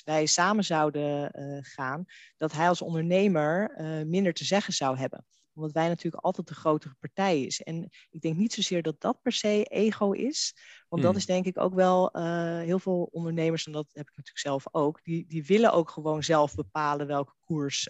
[0.05, 1.31] wij samen zouden
[1.65, 2.05] gaan,
[2.37, 3.75] dat hij als ondernemer
[4.07, 7.63] minder te zeggen zou hebben omdat wij natuurlijk altijd de grotere partij is.
[7.63, 10.55] En ik denk niet zozeer dat dat per se ego is.
[10.89, 11.21] Want dat hmm.
[11.21, 12.11] is denk ik ook wel
[12.61, 16.23] heel veel ondernemers, en dat heb ik natuurlijk zelf ook, die, die willen ook gewoon
[16.23, 17.83] zelf bepalen welke koers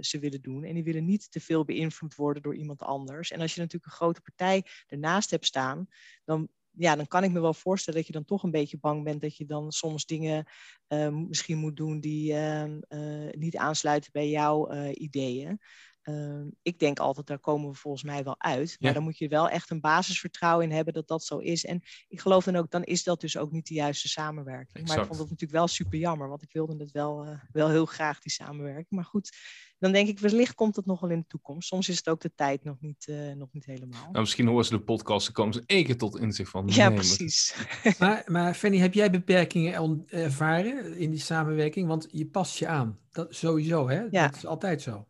[0.00, 0.64] ze willen doen.
[0.64, 3.30] En die willen niet te veel beïnvloed worden door iemand anders.
[3.30, 5.88] En als je natuurlijk een grote partij ernaast hebt staan,
[6.24, 6.48] dan
[6.80, 9.20] ja, dan kan ik me wel voorstellen dat je dan toch een beetje bang bent
[9.20, 10.44] dat je dan soms dingen
[10.88, 15.60] uh, misschien moet doen die uh, uh, niet aansluiten bij jouw ideeën.
[16.02, 18.76] Ehm, ik denk altijd, daar komen we volgens mij wel uit.
[18.80, 21.64] Maar dan moet je wel echt een basisvertrouwen in hebben dat dat zo is.
[21.64, 24.86] En ik geloof dan ook, dan is dat dus ook niet de juiste samenwerking.
[24.86, 27.68] Maar ik vond het natuurlijk wel super jammer, want ik wilde het wel, uh, wel
[27.68, 28.86] heel graag, die samenwerking.
[28.88, 29.36] Maar goed,
[29.78, 31.68] dan denk ik, wellicht komt het nog wel in de toekomst.
[31.68, 34.02] Soms is het ook de tijd nog niet, uh, nog niet helemaal.
[34.02, 36.66] Nou, misschien horen ze de podcast, dan komen ze één keer tot inzicht van.
[36.66, 37.54] Ja, precies.
[37.98, 41.88] maar, maar Fanny, heb jij beperkingen ervaren in die samenwerking?
[41.88, 42.98] Want je past je aan.
[43.10, 44.00] Dat sowieso, hè?
[44.10, 44.26] Ja.
[44.26, 45.06] Dat is altijd zo.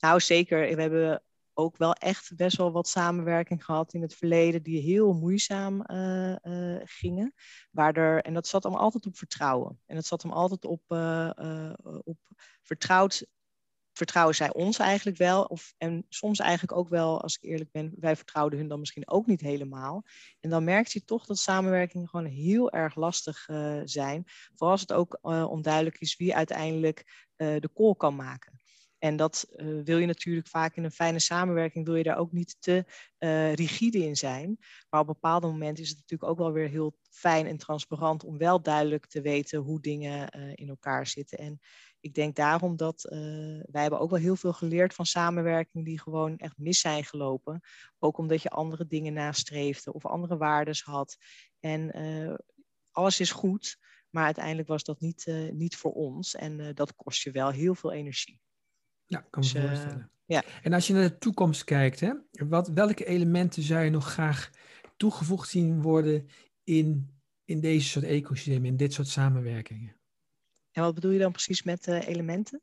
[0.00, 0.74] Nou, zeker.
[0.76, 1.22] We hebben
[1.54, 6.34] ook wel echt best wel wat samenwerking gehad in het verleden die heel moeizaam uh,
[6.42, 7.34] uh, gingen.
[7.70, 9.80] Waar er, en dat zat hem altijd op vertrouwen.
[9.86, 11.30] En dat zat hem altijd op, uh,
[12.04, 12.18] op
[12.62, 13.26] vertrouwd.
[13.92, 15.44] Vertrouwen zij ons eigenlijk wel?
[15.44, 19.08] Of, en soms eigenlijk ook wel, als ik eerlijk ben, wij vertrouwden hun dan misschien
[19.08, 20.04] ook niet helemaal.
[20.40, 23.48] En dan merkt je toch dat samenwerkingen gewoon heel erg lastig
[23.84, 24.24] zijn.
[24.26, 28.60] Vooral als het ook onduidelijk is wie uiteindelijk de call kan maken.
[29.00, 32.32] En dat uh, wil je natuurlijk vaak in een fijne samenwerking, wil je daar ook
[32.32, 32.84] niet te
[33.18, 34.58] uh, rigide in zijn.
[34.90, 38.38] Maar op bepaalde momenten is het natuurlijk ook wel weer heel fijn en transparant om
[38.38, 41.38] wel duidelijk te weten hoe dingen uh, in elkaar zitten.
[41.38, 41.60] En
[42.00, 43.02] ik denk daarom dat
[43.70, 47.60] wij hebben ook wel heel veel geleerd van samenwerking die gewoon echt mis zijn gelopen.
[47.98, 51.16] Ook omdat je andere dingen nastreefde of andere waardes had.
[51.58, 51.92] En
[52.90, 53.78] alles is goed,
[54.10, 56.34] maar uiteindelijk was dat niet, niet voor ons.
[56.34, 58.40] En dat kost je wel heel veel energie.
[59.10, 60.10] Ja, kan me dus, voorstellen.
[60.24, 60.44] Ja.
[60.62, 64.50] En als je naar de toekomst kijkt, hè, wat, welke elementen zou je nog graag
[64.96, 66.28] toegevoegd zien worden
[66.64, 67.10] in,
[67.44, 69.96] in deze soort ecosystemen, in dit soort samenwerkingen?
[70.72, 72.60] En wat bedoel je dan precies met uh, elementen?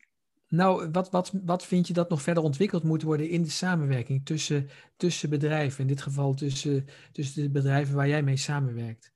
[0.48, 4.26] Nou, wat, wat, wat vind je dat nog verder ontwikkeld moet worden in de samenwerking
[4.26, 5.82] tussen, tussen bedrijven?
[5.82, 9.12] In dit geval tussen, tussen de bedrijven waar jij mee samenwerkt.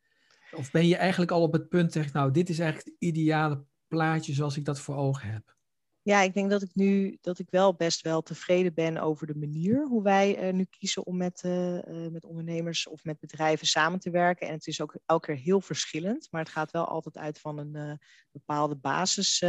[0.51, 3.65] Of ben je eigenlijk al op het punt, zeg, nou, dit is eigenlijk het ideale
[3.87, 5.55] plaatje zoals ik dat voor ogen heb?
[6.03, 9.35] Ja, ik denk dat ik nu dat ik wel best wel tevreden ben over de
[9.35, 13.99] manier hoe wij uh, nu kiezen om met, uh, met ondernemers of met bedrijven samen
[13.99, 14.47] te werken.
[14.47, 17.57] En het is ook elke keer heel verschillend, maar het gaat wel altijd uit van
[17.57, 17.99] een
[18.31, 19.39] bepaalde basis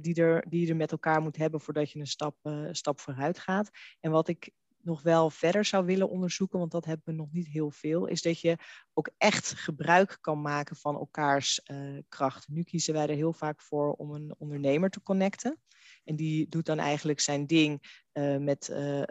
[0.00, 2.36] die, er, die je er met elkaar moet hebben voordat je een stap,
[2.72, 3.70] stap vooruit gaat.
[4.00, 7.48] En wat ik nog wel verder zou willen onderzoeken, want dat hebben we nog niet
[7.48, 8.56] heel veel, is dat je
[8.94, 12.48] ook echt gebruik kan maken van elkaars uh, kracht.
[12.48, 15.60] Nu kiezen wij er heel vaak voor om een ondernemer te connecten.
[16.04, 19.02] En die doet dan eigenlijk zijn ding uh, met uh,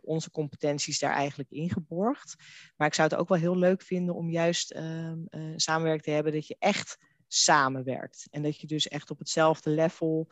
[0.00, 2.34] onze competenties daar eigenlijk ingeborgd.
[2.76, 5.18] Maar ik zou het ook wel heel leuk vinden om juist ehm,
[5.56, 8.26] samenwerking te hebben dat je echt samenwerkt.
[8.30, 10.28] En dat je dus echt op hetzelfde level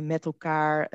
[0.00, 0.88] met elkaar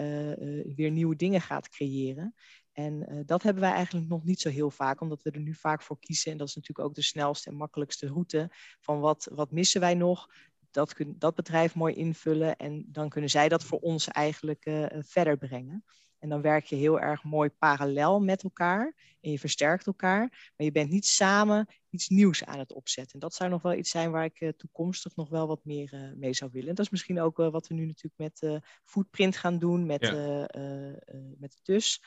[0.75, 2.35] weer nieuwe dingen gaat creëren.
[2.75, 5.53] En uh, dat hebben wij eigenlijk nog niet zo heel vaak, omdat we er nu
[5.53, 6.31] vaak voor kiezen.
[6.31, 9.93] En dat is natuurlijk ook de snelste en makkelijkste route van wat, wat missen wij
[9.93, 10.29] nog.
[10.71, 14.85] Dat, kun, dat bedrijf mooi invullen en dan kunnen zij dat voor ons eigenlijk uh,
[14.99, 15.83] verder brengen.
[16.19, 20.51] En dan werk je heel erg mooi parallel met elkaar en je versterkt elkaar.
[20.57, 23.13] Maar je bent niet samen iets nieuws aan het opzetten.
[23.13, 25.93] En dat zou nog wel iets zijn waar ik uh, toekomstig nog wel wat meer
[25.93, 26.69] uh, mee zou willen.
[26.69, 30.47] En dat is misschien ook wat we nu natuurlijk met Footprint gaan doen, met, ja.
[31.37, 32.01] met de TUS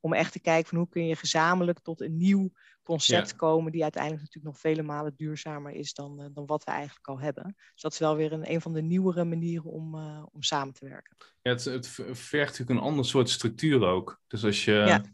[0.00, 3.82] om echt te kijken van hoe kun je gezamenlijk tot een nieuw concept komen, die
[3.82, 7.56] uiteindelijk natuurlijk nog vele malen duurzamer is dan, uh, dan wat we eigenlijk al hebben.
[7.72, 10.74] Dus dat is wel weer een, een van de nieuwere manieren om, uh, om samen
[10.74, 11.16] te werken.
[11.42, 14.20] Ja, het, het vergt natuurlijk een ander soort structuur ook.
[14.26, 15.04] Dus als je ja.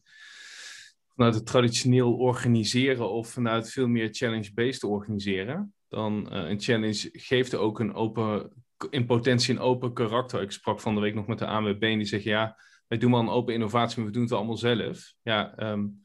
[1.15, 7.55] vanuit het traditioneel organiseren of vanuit veel meer challenge-based organiseren, dan uh, een challenge geeft
[7.55, 8.53] ook een open,
[8.91, 10.43] in potentie een open karakter.
[10.43, 12.57] Ik sprak van de week nog met de ANWB en die zegt ja
[12.89, 15.15] wij doen wel een open innovatie, maar we doen het allemaal zelf.
[15.23, 16.03] Ja, um,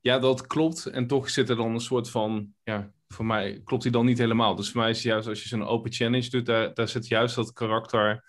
[0.00, 0.86] ja, dat klopt.
[0.86, 4.18] En toch zit er dan een soort van, ja, voor mij klopt die dan niet
[4.18, 4.54] helemaal.
[4.54, 7.08] Dus voor mij is het juist als je zo'n open challenge doet, daar, daar zit
[7.08, 8.24] juist dat karakter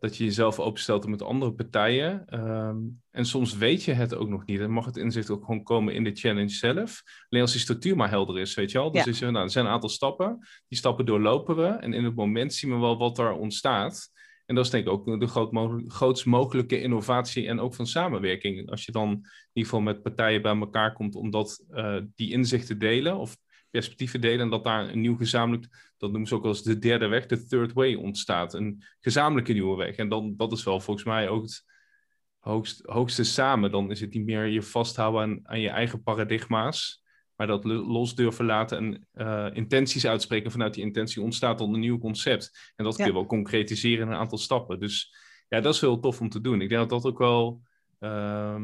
[0.00, 2.40] dat je jezelf openstelt met andere partijen.
[2.40, 4.58] Um, en soms weet je het ook nog niet.
[4.58, 7.02] Dan mag het inzicht ook gewoon komen in de challenge zelf.
[7.28, 8.90] Alleen als die structuur maar helder is, weet je wel.
[8.90, 9.10] Dus ja.
[9.10, 10.38] is, nou, er zijn een aantal stappen.
[10.68, 11.66] Die stappen doorlopen we.
[11.66, 14.10] En in het moment zien we wel wat er ontstaat.
[14.50, 15.52] En dat is denk ik ook de groot
[15.86, 18.70] grootst mogelijke innovatie en ook van samenwerking.
[18.70, 19.20] Als je dan in
[19.52, 21.64] ieder geval met partijen bij elkaar komt om dat,
[22.14, 23.36] die inzichten delen of
[23.70, 27.06] perspectieven delen en dat daar een nieuw gezamenlijk, dat noemen ze ook als de derde
[27.06, 28.54] weg, de third way ontstaat.
[28.54, 29.96] Een gezamenlijke nieuwe weg.
[29.96, 31.64] En dan, dat is wel volgens mij ook het
[32.38, 33.70] hoogst, hoogste samen.
[33.70, 36.99] Dan is het niet meer je vasthouden aan, aan je eigen paradigma's,
[37.40, 40.50] maar dat los durven laten en uh, intenties uitspreken.
[40.50, 42.72] Vanuit die intentie ontstaat dan een nieuw concept.
[42.76, 44.80] En dat kun je wel concretiseren in een aantal stappen.
[44.80, 45.14] Dus
[45.48, 46.60] ja, dat is heel tof om te doen.
[46.60, 47.62] Ik denk dat dat ook wel.
[48.00, 48.62] Uh,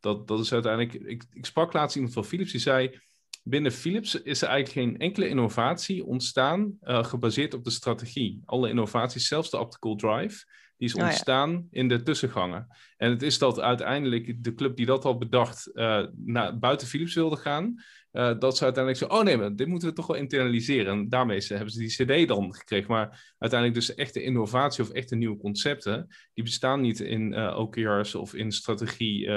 [0.00, 0.94] dat, dat is uiteindelijk.
[0.94, 3.00] Ik, ik sprak laatst iemand van Philips die zei
[3.42, 8.42] binnen Philips is er eigenlijk geen enkele innovatie ontstaan uh, gebaseerd op de strategie.
[8.44, 10.44] Alle innovaties, zelfs de optical drive,
[10.76, 12.66] die is oh ontstaan in de tussengangen.
[12.96, 17.14] En het is dat uiteindelijk de club die dat al bedacht uh, naar buiten Philips
[17.14, 17.74] wilde gaan,
[18.16, 20.92] uh, dat ze uiteindelijk zo, oh nee, maar dit moeten we toch wel internaliseren.
[20.92, 22.92] En daarmee hebben ze die CD dan gekregen.
[22.92, 28.14] Maar uiteindelijk dus echte innovatie of echte nieuwe concepten, die bestaan niet in uh, OKR's
[28.14, 29.32] of in strategie uh,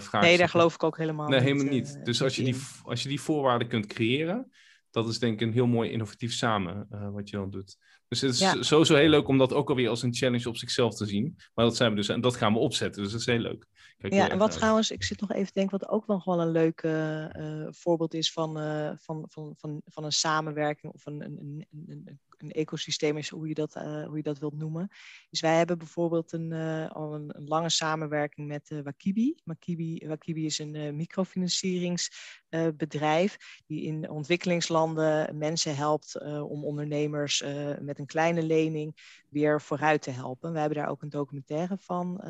[0.00, 0.20] vragen.
[0.20, 1.48] Nee, daar geloof ik ook helemaal nee, niet.
[1.48, 2.04] Nee, helemaal niet.
[2.04, 4.50] dus als je, die, als je die voorwaarden kunt creëren,
[4.90, 7.76] dat is denk ik een heel mooi innovatief samen wat je dan doet.
[8.08, 8.62] Dus het is ja.
[8.62, 11.36] sowieso heel leuk om dat ook alweer als een challenge op zichzelf te zien.
[11.54, 13.02] Maar dat zijn we dus en dat gaan we opzetten.
[13.02, 13.66] Dus dat is heel leuk.
[14.02, 16.40] Kijk, ja, en wat trouwens, ik zit nog even te denken, wat ook nog wel
[16.40, 21.20] een leuk uh, voorbeeld is van, uh, van, van, van, van een samenwerking of een,
[21.24, 24.88] een, een, een, een ecosysteem is, hoe je, dat, uh, hoe je dat wilt noemen.
[25.30, 26.52] Dus wij hebben bijvoorbeeld een,
[26.88, 29.34] al een, een, lange samenwerking met Wakibi.
[29.44, 30.06] Wakibi.
[30.06, 37.44] Wakibi is een microfinancieringsbedrijf die in ontwikkelingslanden mensen helpt om ondernemers
[37.80, 40.52] met een kleine lening weer vooruit te helpen.
[40.52, 42.20] We hebben daar ook een documentaire van,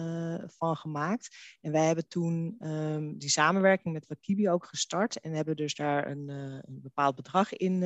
[0.47, 1.37] van gemaakt.
[1.61, 6.11] En wij hebben toen um, die samenwerking met Wakibi ook gestart en hebben dus daar
[6.11, 7.83] een, een bepaald bedrag in,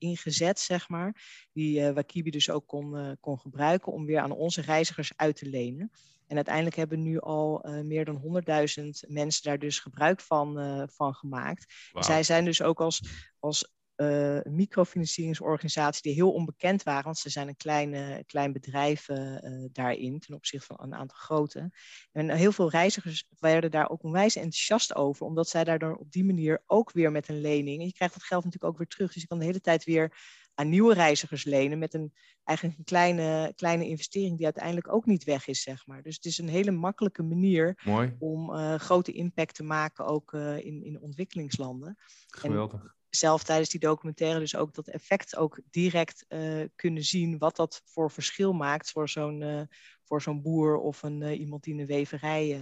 [0.00, 4.60] ingezet, zeg maar, die uh, Wakibi dus ook kon, kon gebruiken om weer aan onze
[4.60, 5.90] reizigers uit te lenen.
[6.26, 8.42] En uiteindelijk hebben nu al meer dan
[8.80, 11.74] 100.000 mensen daar dus gebruik van, van gemaakt.
[11.92, 12.02] Wow.
[12.02, 13.02] Zij zijn dus ook als,
[13.38, 19.36] als uh, microfinancieringsorganisatie die heel onbekend waren, want ze zijn een klein, klein bedrijf uh,
[19.72, 21.70] daarin ten opzichte van een aantal grote.
[22.12, 26.24] En heel veel reizigers werden daar ook onwijs enthousiast over, omdat zij daardoor op die
[26.24, 29.12] manier ook weer met een lening, en je krijgt dat geld natuurlijk ook weer terug,
[29.12, 30.18] dus je kan de hele tijd weer
[30.54, 32.12] aan nieuwe reizigers lenen met een
[32.44, 36.02] eigenlijk een kleine, kleine investering die uiteindelijk ook niet weg is, zeg maar.
[36.02, 38.16] Dus het is een hele makkelijke manier Mooi.
[38.18, 41.98] om uh, grote impact te maken ook in, in ontwikkelingslanden.
[42.28, 42.82] Geweldig.
[42.82, 47.56] En zelf tijdens die documentaire dus ook dat effect ook direct uh, kunnen zien wat
[47.56, 49.62] dat voor verschil maakt voor zo'n uh,
[50.04, 52.60] voor zo'n boer of een, uh, iemand die in een weverij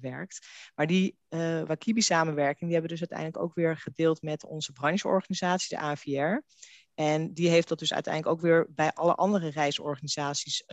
[0.00, 0.46] werkt.
[0.74, 1.18] Maar die
[1.66, 6.42] Wakibi-samenwerking, die hebben we dus uiteindelijk ook weer gedeeld met onze brancheorganisatie, de AVR.
[6.94, 10.64] En die heeft dat dus uiteindelijk ook weer bij alle andere reisorganisaties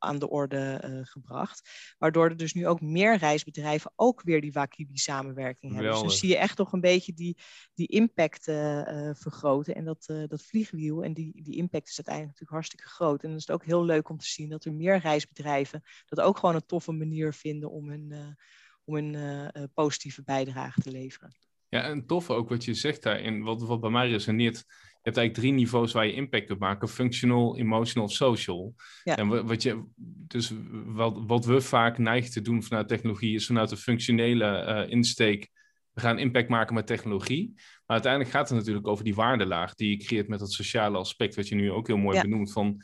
[0.00, 1.70] aan de orde uh, gebracht.
[1.98, 5.90] Waardoor er dus nu ook meer reisbedrijven ook weer die Wakibi-samenwerking hebben.
[5.90, 7.38] Dus dan zie je echt toch een beetje die,
[7.74, 9.74] die impact uh, uh, vergroten.
[9.74, 13.22] En dat, dat vliegwiel en die, die impact is uiteindelijk natuurlijk hartstikke groot.
[13.22, 16.20] En dan is het ook heel leuk om te zien dat er meer reisbedrijven dat
[16.20, 18.36] ook gewoon een toffe manier vinden om hun,
[18.84, 21.34] om een positieve bijdrage te leveren.
[21.68, 24.64] Ja, en tof ook wat je zegt daarin, wat, wat bij mij resoneert
[25.02, 28.74] hebt eigenlijk drie niveaus waar je impact kunt maken: functional, emotional of social.
[29.04, 29.16] Ja.
[29.16, 29.84] En wat, je,
[30.26, 30.52] dus
[30.84, 35.48] wat, wat we vaak neigen te doen vanuit technologie, is vanuit de functionele uh, insteek.
[35.92, 37.52] We gaan impact maken met technologie.
[37.56, 41.34] Maar uiteindelijk gaat het natuurlijk over die waardelaag die je creëert met dat sociale aspect,
[41.34, 42.22] wat je nu ook heel mooi ja.
[42.22, 42.52] benoemt.
[42.52, 42.82] Van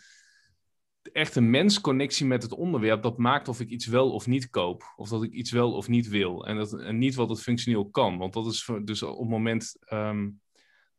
[1.13, 4.93] echt een mensconnectie met het onderwerp, dat maakt of ik iets wel of niet koop.
[4.97, 6.47] Of dat ik iets wel of niet wil.
[6.47, 8.19] En, dat, en niet wat het functioneel kan.
[8.19, 9.77] Want dat is dus op het moment.
[9.93, 10.41] Um,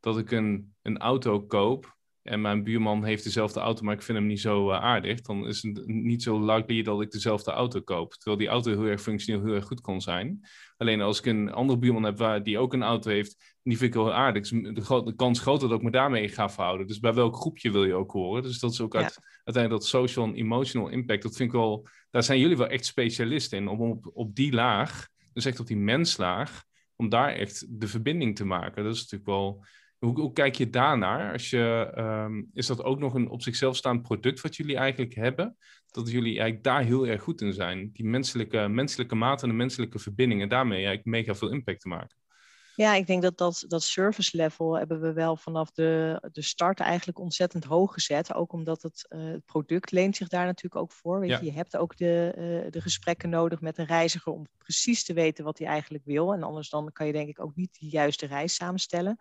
[0.07, 4.17] dat ik een, een auto koop en mijn buurman heeft dezelfde auto, maar ik vind
[4.17, 7.81] hem niet zo uh, aardig, dan is het niet zo likely dat ik dezelfde auto
[7.81, 8.13] koop.
[8.13, 10.45] Terwijl die auto heel erg functioneel heel erg goed kan zijn.
[10.77, 13.93] Alleen als ik een andere buurman heb waar, die ook een auto heeft, die vind
[13.93, 16.87] ik heel aardig, is de, de, kans groter dat ik me daarmee ga verhouden.
[16.87, 18.41] Dus bij welk groepje wil je ook horen?
[18.41, 21.87] Dus dat is ook uit, uiteindelijk dat social en emotional impact, dat vind ik wel,
[22.09, 25.67] daar zijn jullie wel echt specialisten in, om op, op die laag, dus echt op
[25.67, 26.63] die menslaag,
[26.95, 28.83] om daar echt de verbinding te maken.
[28.83, 29.65] Dat is natuurlijk wel
[29.99, 31.31] hoe, hoe, kijk je daarnaar?
[31.31, 35.13] Als je, um, is dat ook nog een op zichzelf staand product wat jullie eigenlijk
[35.13, 35.57] hebben?
[35.91, 37.89] Dat jullie eigenlijk daar heel erg goed in zijn.
[37.93, 42.17] Die menselijke, menselijke mate en de menselijke verbindingen, daarmee eigenlijk mega veel impact te maken.
[42.77, 46.79] Ja, ik denk dat dat, dat service level hebben we wel vanaf de, de start
[46.79, 48.33] eigenlijk ontzettend hoog gezet.
[48.33, 51.19] Ook omdat het, uh, het product leent zich daar natuurlijk ook voor.
[51.19, 51.39] Weet ja.
[51.39, 55.13] je, je hebt ook de, uh, de gesprekken nodig met een reiziger om precies te
[55.13, 56.33] weten wat hij eigenlijk wil.
[56.33, 59.17] En anders dan kan je denk ik ook niet de juiste reis samenstellen.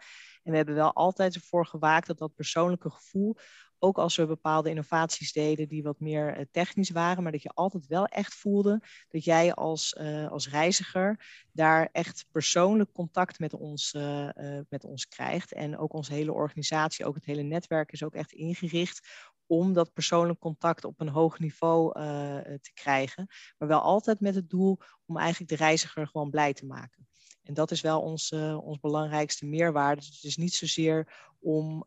[0.47, 3.37] En we hebben wel altijd ervoor gewaakt dat dat persoonlijke gevoel
[3.79, 7.87] Ook als we bepaalde innovaties deden die wat meer technisch waren, maar dat je altijd
[7.87, 9.97] wel echt voelde dat jij als,
[10.29, 13.93] als reiziger daar echt persoonlijk contact met ons,
[14.69, 15.53] met ons krijgt.
[15.53, 19.09] En ook onze hele organisatie, ook het hele netwerk is ook echt ingericht
[19.47, 21.93] om dat persoonlijk contact op een hoog niveau
[22.61, 23.27] te krijgen.
[23.59, 27.09] Maar wel altijd met het doel om eigenlijk de reiziger gewoon blij te maken.
[27.47, 30.01] En dat is wel ons, uh, ons belangrijkste meerwaarde.
[30.01, 31.85] Dus het is niet zozeer om,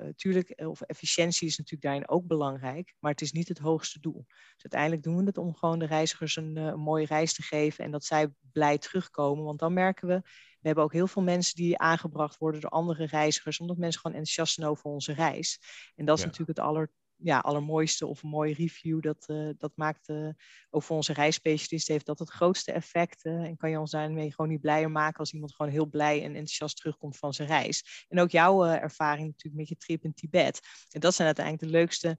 [0.00, 3.58] natuurlijk, uh, uh, of efficiëntie is natuurlijk daarin ook belangrijk, maar het is niet het
[3.58, 4.24] hoogste doel.
[4.26, 7.84] Dus uiteindelijk doen we het om gewoon de reizigers een, een mooie reis te geven
[7.84, 9.44] en dat zij blij terugkomen.
[9.44, 10.20] Want dan merken we,
[10.60, 14.16] we hebben ook heel veel mensen die aangebracht worden door andere reizigers, omdat mensen gewoon
[14.16, 15.60] enthousiast zijn over onze reis.
[15.94, 19.72] En dat is natuurlijk het aller ja, allermooiste of een mooie review, dat, uh, dat
[19.74, 20.28] maakt uh,
[20.70, 23.24] ook voor onze reisspecialist heeft dat het grootste effect.
[23.24, 26.18] Uh, en kan je ons daarmee gewoon niet blijer maken als iemand gewoon heel blij
[26.22, 28.04] en enthousiast terugkomt van zijn reis.
[28.08, 30.60] En ook jouw ervaring natuurlijk met je trip in Tibet.
[30.90, 32.18] En dat zijn uiteindelijk de leukste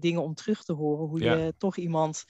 [0.00, 1.08] dingen om terug te horen.
[1.08, 1.34] Hoe ja.
[1.34, 2.24] je toch iemand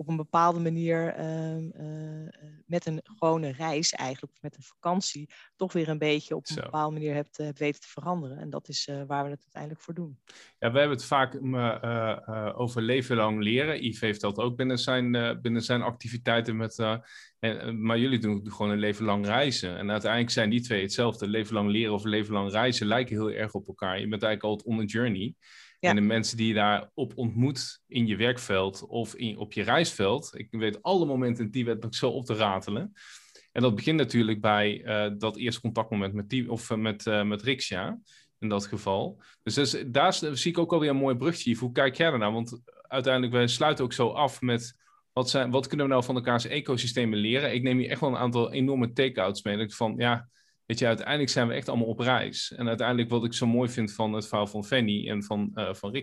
[0.00, 2.30] op een bepaalde manier ehm, eh, eh,
[2.66, 6.54] met een gewone reis eigenlijk, of met een vakantie, toch weer een beetje op een
[6.54, 8.38] bepaalde manier hebt, hebt weten te veranderen.
[8.38, 10.18] En dat is eh, waar we het uiteindelijk voor doen.
[10.58, 11.34] Ja, we hebben het vaak
[12.56, 13.84] over leven lang leren.
[13.84, 16.78] Yves heeft dat ook binnen zijn, binnen zijn activiteiten met...
[17.38, 19.76] En, maar jullie doen gewoon een leven lang reizen.
[19.76, 21.28] En uiteindelijk zijn die twee hetzelfde.
[21.28, 24.00] Leven lang leren of leven lang reizen lijken heel erg op elkaar.
[24.00, 25.34] Je bent eigenlijk altijd on a journey.
[25.80, 30.30] En de mensen die je daarop ontmoet in je werkveld of in, op je reisveld.
[30.34, 32.92] Ik weet alle momenten in Tibet nog zo op te ratelen.
[33.52, 37.22] En dat begint natuurlijk bij uh, dat eerste contactmoment met, die, of, uh, met, uh,
[37.22, 37.98] met Riksja,
[38.38, 39.22] in dat geval.
[39.42, 41.56] Dus, dus daar zie ik ook alweer een mooi brugje.
[41.56, 42.32] Hoe kijk jij daarnaar?
[42.32, 44.78] Want uiteindelijk, wij sluiten ook zo af met...
[45.12, 47.54] Wat, zijn, wat kunnen we nou van elkaars ecosystemen leren?
[47.54, 49.56] Ik neem hier echt wel een aantal enorme take-outs mee.
[49.56, 50.28] Dat ik van, ja,
[50.70, 52.52] weet je, uiteindelijk zijn we echt allemaal op reis.
[52.56, 55.74] En uiteindelijk wat ik zo mooi vind van het verhaal van Fanny en van, uh,
[55.74, 56.02] van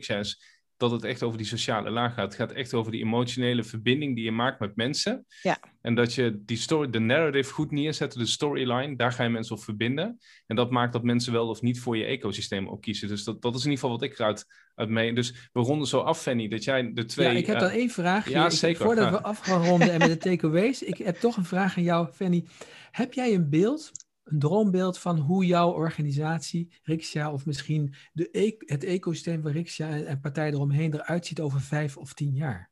[0.78, 2.26] dat het echt over die sociale laag gaat.
[2.26, 5.26] Het gaat echt over die emotionele verbinding die je maakt met mensen.
[5.42, 5.60] Ja.
[5.82, 9.56] En dat je die story, de narrative goed neerzet, de storyline, daar ga je mensen
[9.56, 10.18] op verbinden.
[10.48, 13.08] En dat maakt dat mensen wel of niet voor je ecosysteem ook kiezen.
[13.08, 15.14] Dus dat, dat is in ieder geval wat ik eruit uit mee.
[15.14, 17.28] Dus we ronden zo af, Fanny, dat jij de twee...
[17.28, 18.30] Ja, ik heb uh, dan één vraag.
[18.30, 18.86] Ja, zeker.
[18.86, 21.84] Voordat we af gaan ronden en met de takeaways, ik heb toch een vraag aan
[21.84, 22.46] jou, Fanny.
[22.92, 23.92] Heb jij een beeld
[24.28, 29.90] een droombeeld van hoe jouw organisatie, Riksja, of misschien de e het ecosysteem van Riksja
[29.90, 32.72] en, en partijen eromheen eruit ziet over vijf of tien jaar?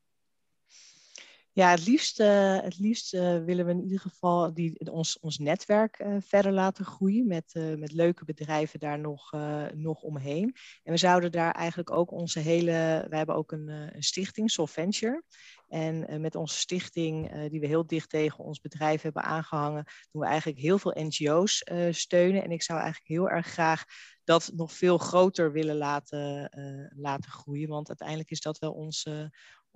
[1.56, 6.16] Ja, het liefst, het liefst willen we in ieder geval die, ons, ons netwerk uh,
[6.20, 9.32] verder laten groeien met, met leuke bedrijven daar nog,
[9.74, 10.56] nog omheen.
[10.82, 15.22] En we zouden daar eigenlijk ook onze hele, we hebben ook een, een stichting, Solventure.
[15.68, 20.22] En uh, met onze stichting, die we heel dicht tegen ons bedrijf hebben aangehangen, doen
[20.22, 22.44] we eigenlijk heel veel NGO's steunen.
[22.44, 23.84] En ik zou eigenlijk heel erg graag
[24.24, 26.50] dat nog veel groter willen laten,
[26.96, 27.68] laten groeien.
[27.68, 29.06] Want uiteindelijk is dat wel ons,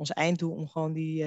[0.01, 1.25] ons einddoel om gewoon die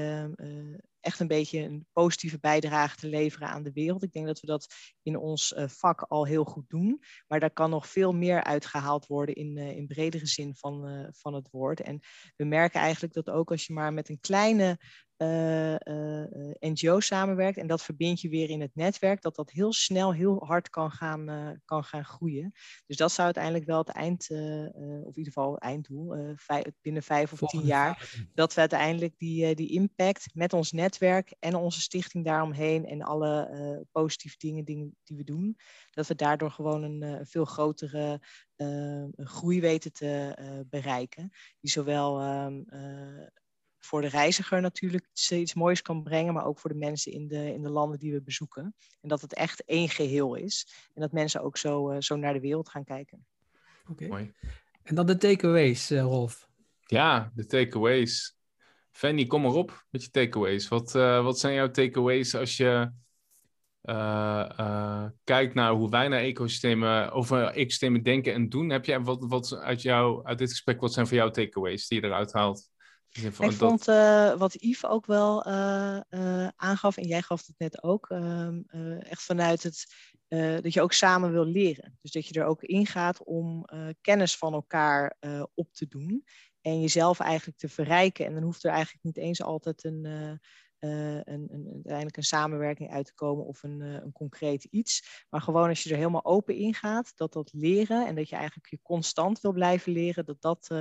[1.04, 4.04] echt een beetje een positieve bijdrage te leveren aan de wereld.
[4.04, 7.02] Ik denk dat we dat in ons vak al heel goed doen.
[7.28, 11.50] Maar daar kan nog veel meer uitgehaald worden in, in bredere zin van, van het
[11.52, 11.82] woord.
[11.82, 12.00] En
[12.36, 14.80] we merken eigenlijk dat ook als je maar met een kleine
[15.18, 19.74] uh, uh, NGO samenwerkt en dat verbind je weer in het netwerk, dat dat heel
[19.74, 22.52] snel, heel hard kan gaan, uh, kan gaan groeien.
[22.86, 27.04] Dus dat zou uiteindelijk wel het eind, of in ieder geval het einddoel, vijf, binnen
[27.04, 30.93] vijf of tien jaar, dat we uiteindelijk die, die impact met ons netwerk
[31.40, 35.58] en onze stichting daaromheen en alle positieve dingen, dingen die we doen,
[35.92, 38.22] dat we daardoor gewoon een veel grotere
[39.16, 40.36] groei weten te
[40.70, 42.66] bereiken, die zowel um,
[43.86, 47.54] voor de reiziger natuurlijk iets moois kan brengen, maar ook voor de mensen in de,
[47.54, 48.76] in de landen die we bezoeken.
[49.02, 50.68] En dat het echt één geheel is.
[50.94, 53.26] En dat mensen ook zo, uh, zo naar de wereld gaan kijken.
[53.90, 54.06] Oké.
[54.06, 54.34] Okay.
[54.84, 56.50] En dan de takeaways, uh, Rolf.
[56.86, 58.38] Ja, de takeaways.
[58.94, 60.68] Fanny, kom maar op met je takeaways.
[60.68, 62.92] Wat, uh, wat zijn jouw takeaways als je
[65.24, 68.70] kijkt naar hoe wij naar ecosystemen, over ecosystemen denken en doen?
[68.70, 72.02] Heb jij wat, wat uit, jou, uit dit gesprek, wat zijn voor jou takeaways die
[72.02, 72.70] je eruit haalt?
[73.12, 73.56] Ik dat...
[73.56, 73.86] vond
[74.40, 75.44] wat Yves ook wel
[76.56, 78.62] aangaf, en jij gaf het net ook, ehm,
[79.00, 79.86] echt vanuit het
[80.62, 81.98] dat je ook samen wil leren.
[82.02, 83.66] Dus dat je er ook ingaat om
[84.02, 85.18] kennis van elkaar
[85.54, 86.24] op te doen
[86.64, 88.26] en jezelf eigenlijk te verrijken.
[88.26, 90.06] En dan hoeft er eigenlijk niet eens altijd een
[90.84, 95.26] uh, een, een, uiteindelijk een samenwerking uit te komen of een, uh, een concreet iets.
[95.30, 98.36] Maar gewoon als je er helemaal open in gaat, dat dat leren en dat je
[98.36, 100.72] eigenlijk je constant wil blijven leren, dat dat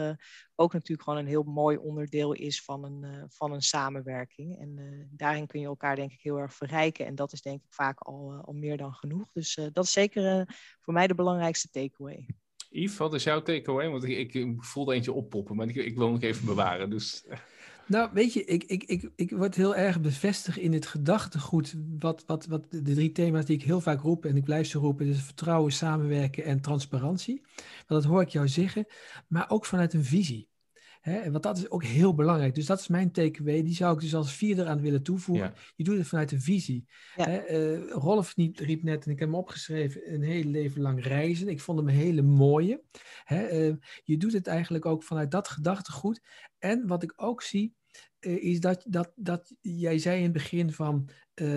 [0.55, 4.59] ook natuurlijk gewoon een heel mooi onderdeel is van een, van een samenwerking.
[4.59, 7.07] En daarin kun je elkaar denk ik heel erg verrijken.
[7.07, 9.33] En dat is denk ik vaak al, al meer dan genoeg.
[9.33, 12.27] Dus dat is zeker voor mij de belangrijkste takeaway.
[12.73, 13.89] Yves, wat is jouw takeaway?
[13.89, 16.91] Want ik, ik, voelde eentje oppoppen, maar ik, ik wil nog even bewaren.
[16.91, 17.25] Dus...
[17.87, 21.75] Nou, weet je, ik, ik, ik, ik word heel erg bevestigd in het gedachtegoed.
[21.99, 24.79] Wat, wat, wat de drie thema's die ik heel vaak roep en ik blijf ze
[24.79, 27.43] roepen: dus vertrouwen, samenwerken en transparantie.
[27.87, 28.87] Want dat hoor ik jou zeggen,
[29.29, 30.52] maar ook vanuit een visie.
[31.03, 32.55] Hè, want dat is ook heel belangrijk.
[32.55, 33.63] Dus dat is mijn takeaway.
[33.63, 35.55] Die zou ik dus als vierde aan willen toevoegen.
[35.77, 36.85] Je doet het vanuit een visie.
[37.15, 41.49] Hè, uh, Rolf riep net, en ik heb hem opgeschreven, een heel leven lang reizen.
[41.49, 42.83] Ik vond hem een hele mooie.
[43.25, 43.75] Hè, uh,
[44.05, 46.21] je doet het eigenlijk ook vanuit dat gedachtegoed.
[46.59, 47.75] En wat ik ook zie,
[48.21, 51.09] uh, is dat, dat, dat jij zei in het begin van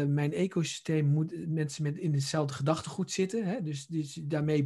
[0.08, 3.46] mijn ecosysteem moet mensen met in hetzelfde gedachtegoed zitten.
[3.46, 3.62] Hè?
[3.62, 4.66] Dus, dus daarmee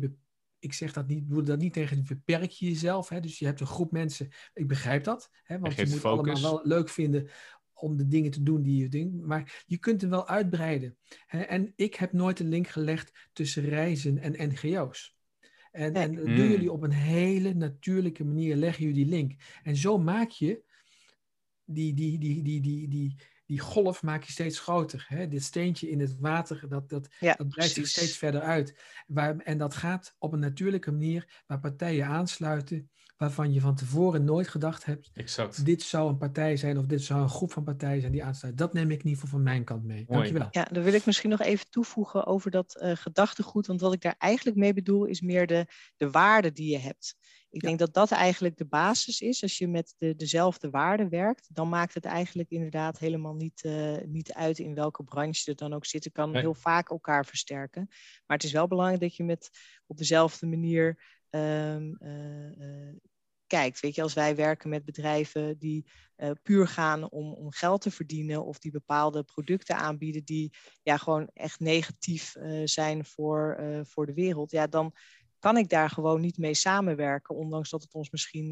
[0.60, 3.10] ik zeg dat niet, bedoel dat niet tegen beperk je jezelf.
[3.10, 3.20] Hè?
[3.20, 5.30] Dus je hebt een groep mensen, ik begrijp dat.
[5.44, 5.60] Hè?
[5.60, 6.34] Want je moet focus.
[6.34, 7.30] allemaal wel leuk vinden
[7.74, 9.26] om de dingen te doen die je denkt.
[9.26, 10.98] Maar je kunt hem wel uitbreiden.
[11.26, 11.42] Hè?
[11.42, 15.18] En ik heb nooit een link gelegd tussen reizen en NGO's.
[15.72, 16.50] En, en doen hmm.
[16.50, 19.36] jullie op een hele natuurlijke manier, leggen jullie die link.
[19.64, 20.64] En zo maak je
[21.64, 23.16] die, die, die, die, die, die, die
[23.58, 25.06] golf maak je steeds groter.
[25.08, 25.28] Hè?
[25.28, 28.76] Dit steentje in het water, dat, dat, dat breidt zich steeds verder uit.
[29.08, 32.90] Waar, en dat gaat op een natuurlijke manier waar partijen aansluiten
[33.20, 35.66] waarvan je van tevoren nooit gedacht hebt, exact.
[35.66, 38.58] dit zou een partij zijn of dit zou een groep van partijen zijn die aansluit.
[38.58, 40.06] Dat neem ik in ieder geval van mijn kant mee.
[40.08, 40.22] Mooi.
[40.22, 40.48] Dankjewel.
[40.52, 44.02] Ja, dan wil ik misschien nog even toevoegen over dat uh, gedachtegoed, want wat ik
[44.02, 45.66] daar eigenlijk mee bedoel is meer de,
[45.98, 47.16] de waarde die je hebt.
[47.52, 49.42] Ik denk dat dat eigenlijk de basis is.
[49.42, 53.98] Als je met de, dezelfde waarden werkt, dan maakt het eigenlijk inderdaad helemaal niet, uh,
[54.06, 56.04] niet uit in welke branche je dan ook zit.
[56.04, 57.86] Je kan heel vaak elkaar versterken.
[58.26, 59.50] Maar het is wel belangrijk dat je met
[59.88, 62.96] op dezelfde manier um, uh,
[63.48, 63.80] kijkt.
[63.80, 65.86] Weet je, als wij werken met bedrijven die
[66.18, 70.98] uh, puur gaan om, om geld te verdienen of die bepaalde producten aanbieden die ja,
[70.98, 74.94] gewoon echt negatief uh, zijn voor, uh, voor de wereld, ja, dan
[75.40, 78.52] kan ik daar gewoon niet mee samenwerken, ondanks dat het ons misschien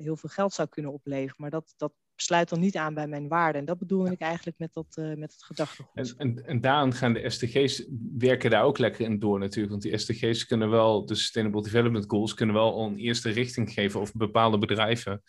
[0.00, 1.36] heel veel geld zou kunnen opleveren.
[1.38, 1.92] Maar dat, dat
[2.22, 3.60] sluit dan niet aan bij mijn waarden.
[3.60, 5.90] En dat bedoel ik eigenlijk met, dat, uh, met het gedachtegoed.
[5.94, 7.86] En, en, en daarom gaan de SDG's
[8.18, 9.70] werken daar ook lekker in door natuurlijk.
[9.70, 14.00] Want die SDG's kunnen wel, de Sustainable Development Goals, kunnen wel een eerste richting geven
[14.00, 15.22] of bepaalde bedrijven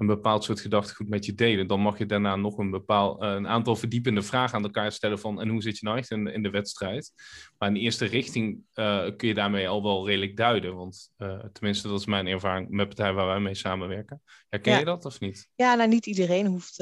[0.00, 1.66] een bepaald soort gedachtegoed met je delen.
[1.66, 5.18] Dan mag je daarna nog een, bepaal, uh, een aantal verdiepende vragen aan elkaar stellen
[5.18, 7.12] van en hoe zit je nou echt in, in de wedstrijd.
[7.58, 10.74] Maar in de eerste richting uh, kun je daarmee al wel redelijk duiden.
[10.74, 14.22] Want uh, tenminste, dat is mijn ervaring met partijen waar wij mee samenwerken.
[14.48, 14.78] Herken ja.
[14.78, 15.48] je dat of niet?
[15.54, 16.76] Ja, nou niet iedereen hoeft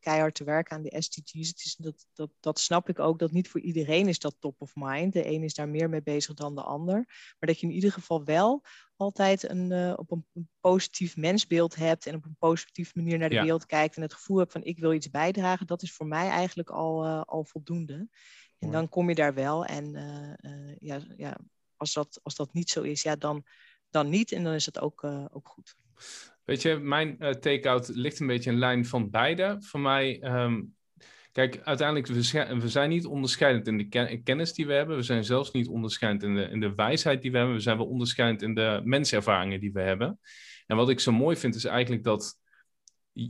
[0.00, 1.48] keihard te werken aan de SDG's.
[1.48, 4.60] Het is, dat, dat, dat snap ik ook, dat niet voor iedereen is dat top
[4.60, 5.12] of mind.
[5.12, 7.04] De een is daar meer mee bezig dan de ander.
[7.38, 8.62] Maar dat je in ieder geval wel
[9.02, 13.28] altijd een, uh, op een, een, positief mensbeeld hebt en op een positieve manier naar
[13.28, 13.42] de ja.
[13.42, 16.28] wereld kijkt en het gevoel hebt van ik wil iets bijdragen, dat is voor mij
[16.28, 18.08] eigenlijk al, uh, al voldoende.
[18.58, 19.64] En dan kom je daar wel.
[19.64, 21.36] En uh, ja, ja,
[21.76, 23.44] als, dat, als dat niet zo is, ja, dan,
[23.90, 24.32] dan niet.
[24.32, 25.76] En dan is het ook, ook goed.
[26.44, 29.56] Weet je, mijn take-out ligt een beetje in lijn van beide.
[29.60, 30.76] Voor mij um,
[31.32, 34.96] Kijk, uiteindelijk, we, we zijn niet onderscheidend in de kennis die we hebben.
[34.96, 37.56] We zijn zelfs niet onderscheidend in de, in de wijsheid die we hebben.
[37.56, 40.18] We zijn wel onderscheidend in de menservaringen die we hebben.
[40.66, 42.38] En wat ik zo mooi vind, is eigenlijk dat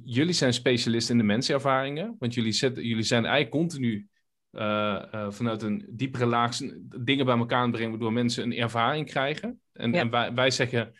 [0.04, 2.16] jullie zijn specialisten in de menservaringen.
[2.18, 4.08] Want jullie, zetten, jullie zijn eigenlijk continu
[4.52, 6.56] uh, uh, vanuit een diepere laag
[7.00, 9.60] dingen bij elkaar brengen, waardoor mensen een ervaring krijgen.
[9.72, 10.00] En, ja.
[10.00, 10.94] en wij, wij zeggen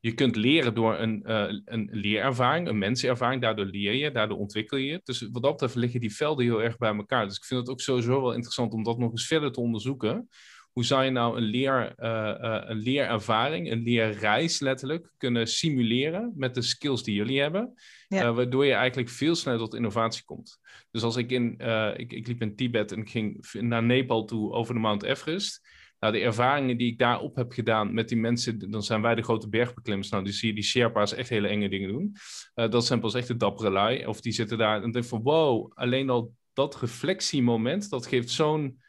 [0.00, 3.42] je kunt leren door een, uh, een leerervaring, een mensenervaring.
[3.42, 5.00] Daardoor leer je, daardoor ontwikkel je.
[5.04, 7.26] Dus wat dat betreft liggen die velden heel erg bij elkaar.
[7.26, 10.28] Dus ik vind het ook sowieso wel interessant om dat nog eens verder te onderzoeken.
[10.72, 12.08] Hoe zou je nou een, leer, uh,
[12.40, 17.74] uh, een leerervaring, een leerreis letterlijk, kunnen simuleren met de skills die jullie hebben?
[18.08, 18.32] Ja.
[18.32, 20.58] waardoor je eigenlijk veel sneller tot innovatie komt.
[20.90, 21.58] Dus als ik in,
[21.96, 25.60] ik, ik liep in Tibet en ik ging naar Nepal toe over de Mount Everest.
[26.00, 29.22] Nou, de ervaringen die ik daarop heb gedaan met die mensen, dan zijn wij de
[29.22, 30.10] grote bergbeklimmers.
[30.10, 32.16] Nou, die zie je die Sherpa's echt hele enge dingen doen.
[32.54, 34.06] Uh, dat zijn pas echt de dappere lui.
[34.06, 38.80] Of die zitten daar en denken van, wow, alleen al dat reflectiemoment, dat geeft zo'n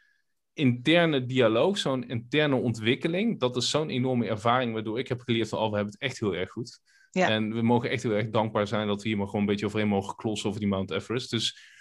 [0.52, 3.40] interne dialoog, zo'n interne ontwikkeling.
[3.40, 6.20] Dat is zo'n enorme ervaring, waardoor ik heb geleerd van, oh, we hebben het echt
[6.20, 6.80] heel erg goed.
[7.10, 7.28] Ja.
[7.28, 9.66] En we mogen echt heel erg dankbaar zijn dat we hier maar gewoon een beetje
[9.66, 11.30] overheen mogen klossen over die Mount Everest.
[11.30, 11.71] Dus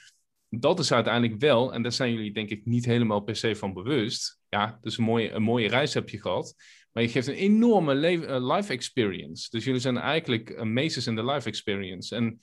[0.59, 3.73] dat is uiteindelijk wel, en daar zijn jullie denk ik niet helemaal per se van
[3.73, 4.39] bewust.
[4.49, 6.55] Ja, dus een mooie, een mooie reis heb je gehad.
[6.91, 7.95] Maar je geeft een enorme
[8.39, 9.49] life experience.
[9.49, 12.15] Dus jullie zijn eigenlijk meesters in de life experience.
[12.15, 12.39] En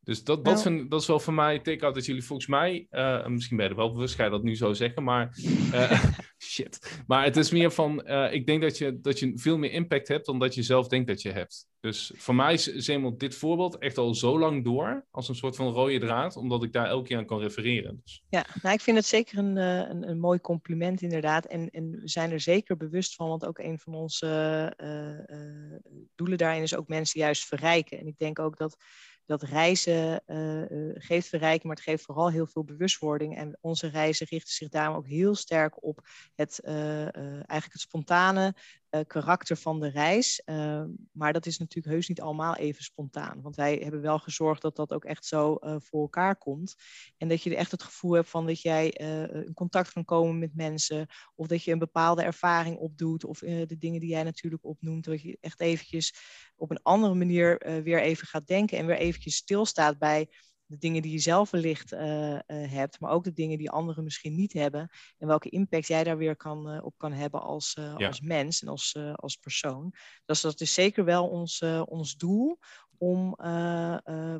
[0.00, 3.26] dus dat, dat, vind, dat is wel voor mij take-out dat jullie volgens mij, uh,
[3.26, 5.36] misschien ben je er wel bewust, ga je dat nu zo zeggen, maar
[5.72, 6.04] uh,
[6.44, 7.02] shit.
[7.06, 10.08] Maar het is meer van, eh, ik denk dat je, dat je veel meer impact
[10.08, 11.66] hebt dan dat je zelf denkt dat je hebt.
[11.80, 15.56] Dus voor mij is, helemaal dit voorbeeld echt al zo lang door, als een soort
[15.56, 18.00] van rode draad, omdat ik daar elke keer aan kan refereren.
[18.02, 18.22] Dus.
[18.28, 21.46] Ja, nou, ik vind het zeker een, eh, een, een, mooi compliment inderdaad.
[21.46, 25.78] En, en we zijn er zeker bewust van, want ook een van onze uh,
[26.14, 27.98] doelen daarin is ook mensen juist verrijken.
[27.98, 28.76] En ik denk ook dat
[29.26, 33.36] dat reizen uh, geeft verrijking, maar het geeft vooral heel veel bewustwording.
[33.36, 38.54] En onze reizen richten zich daarom ook heel sterk op het, uh, eigenlijk het spontane
[39.06, 40.42] karakter van de reis.
[40.44, 43.42] Ehm, maar dat is natuurlijk heus niet allemaal even spontaan.
[43.42, 46.74] Want wij hebben wel gezorgd dat dat ook echt zo voor elkaar komt.
[47.16, 48.88] En dat je echt het gevoel hebt van dat jij
[49.46, 51.06] in contact kan komen met mensen.
[51.34, 53.24] Of dat je een bepaalde ervaring opdoet.
[53.24, 55.04] Of de dingen die jij natuurlijk opnoemt.
[55.04, 56.14] Dat je echt eventjes
[56.56, 60.28] op een andere manier weer even gaat denken en weer eventjes stilstaat bij
[60.66, 64.04] de dingen die je zelf wellicht uh, uh, hebt, maar ook de dingen die anderen
[64.04, 64.90] misschien niet hebben.
[65.18, 68.06] En welke impact jij daar weer kan, op kan hebben als, ja.
[68.06, 69.92] als mens en als, als persoon.
[70.24, 72.58] Dus dat is zeker wel ons, ons doel
[72.98, 73.34] om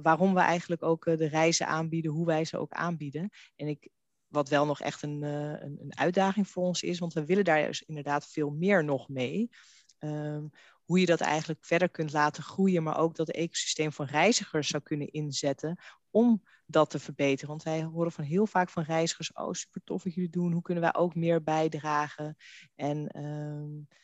[0.02, 3.30] waarom we eigenlijk ook de reizen aanbieden, hoe wij ze ook aanbieden.
[3.56, 3.88] En ik,
[4.26, 7.82] wat wel nog echt een, een, een uitdaging voor ons is, want we willen daar
[7.86, 9.50] inderdaad veel meer nog mee.
[9.98, 10.50] Um,
[10.84, 14.82] hoe je dat eigenlijk verder kunt laten groeien, maar ook dat ecosysteem van reizigers zou
[14.82, 15.78] kunnen inzetten
[16.10, 17.48] om dat te verbeteren.
[17.48, 20.62] Want wij horen van heel vaak van reizigers, oh super tof wat jullie doen, hoe
[20.62, 22.36] kunnen wij ook meer bijdragen?
[22.74, 23.96] En uh,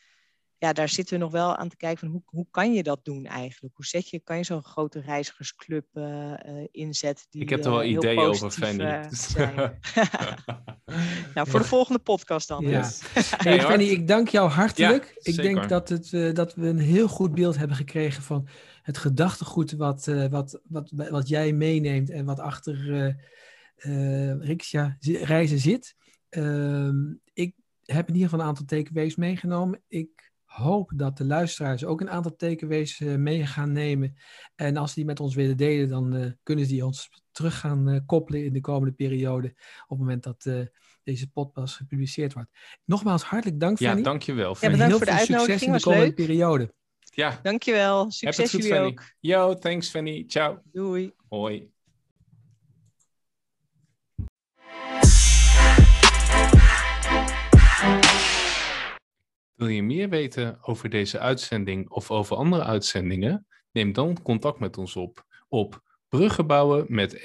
[0.61, 3.05] ja, daar zitten we nog wel aan te kijken van hoe, hoe kan je dat
[3.05, 3.77] doen eigenlijk?
[3.77, 7.27] Hoe zet je, kan je zo'n grote reizigersclub uh, uh, inzetten?
[7.31, 8.85] Die, ik heb er wel uh, ideeën over, Fanny.
[11.35, 12.65] nou, voor de volgende podcast dan.
[12.65, 12.91] Ja.
[13.37, 15.05] hey, Fanny, ik dank jou hartelijk.
[15.05, 18.49] Ja, ik denk dat, het, dat we een heel goed beeld hebben gekregen van
[18.83, 23.17] het gedachtegoed wat, wat, wat, wat jij meeneemt en wat achter
[24.41, 25.95] Riksja reizen zit.
[26.29, 27.55] Ehm, ik
[27.85, 29.83] heb in ieder geval een aantal takeaways meegenomen.
[29.89, 34.17] Ik hoop dat de luisteraars ook een aantal takeaways uh, mee gaan nemen.
[34.55, 37.89] En als die met ons willen delen, dan uh, kunnen ze die ons terug gaan
[37.89, 39.49] uh, koppelen in de komende periode.
[39.87, 40.69] Op het moment dat
[41.03, 42.51] deze podcast gepubliceerd wordt.
[42.85, 43.97] Nogmaals, hartelijk dank, Fanny.
[43.97, 44.57] Ja, dankjewel.
[44.61, 45.61] Ja, bedankt voor de uitnodiging.
[45.61, 46.15] Succes in de komende leuk.
[46.15, 46.75] periode.
[46.99, 47.41] Ja.
[47.43, 48.11] Dankjewel.
[48.11, 48.91] Succes goed, jullie Fanny.
[48.91, 49.03] ook.
[49.21, 50.25] Yo, thanks Fanny.
[50.27, 50.63] Ciao.
[50.73, 51.13] Doei.
[51.29, 51.71] Hoi.
[59.61, 63.47] Wil je meer weten over deze uitzending of over andere uitzendingen?
[63.73, 67.25] Neem dan contact met ons op op bruggenbouwen met.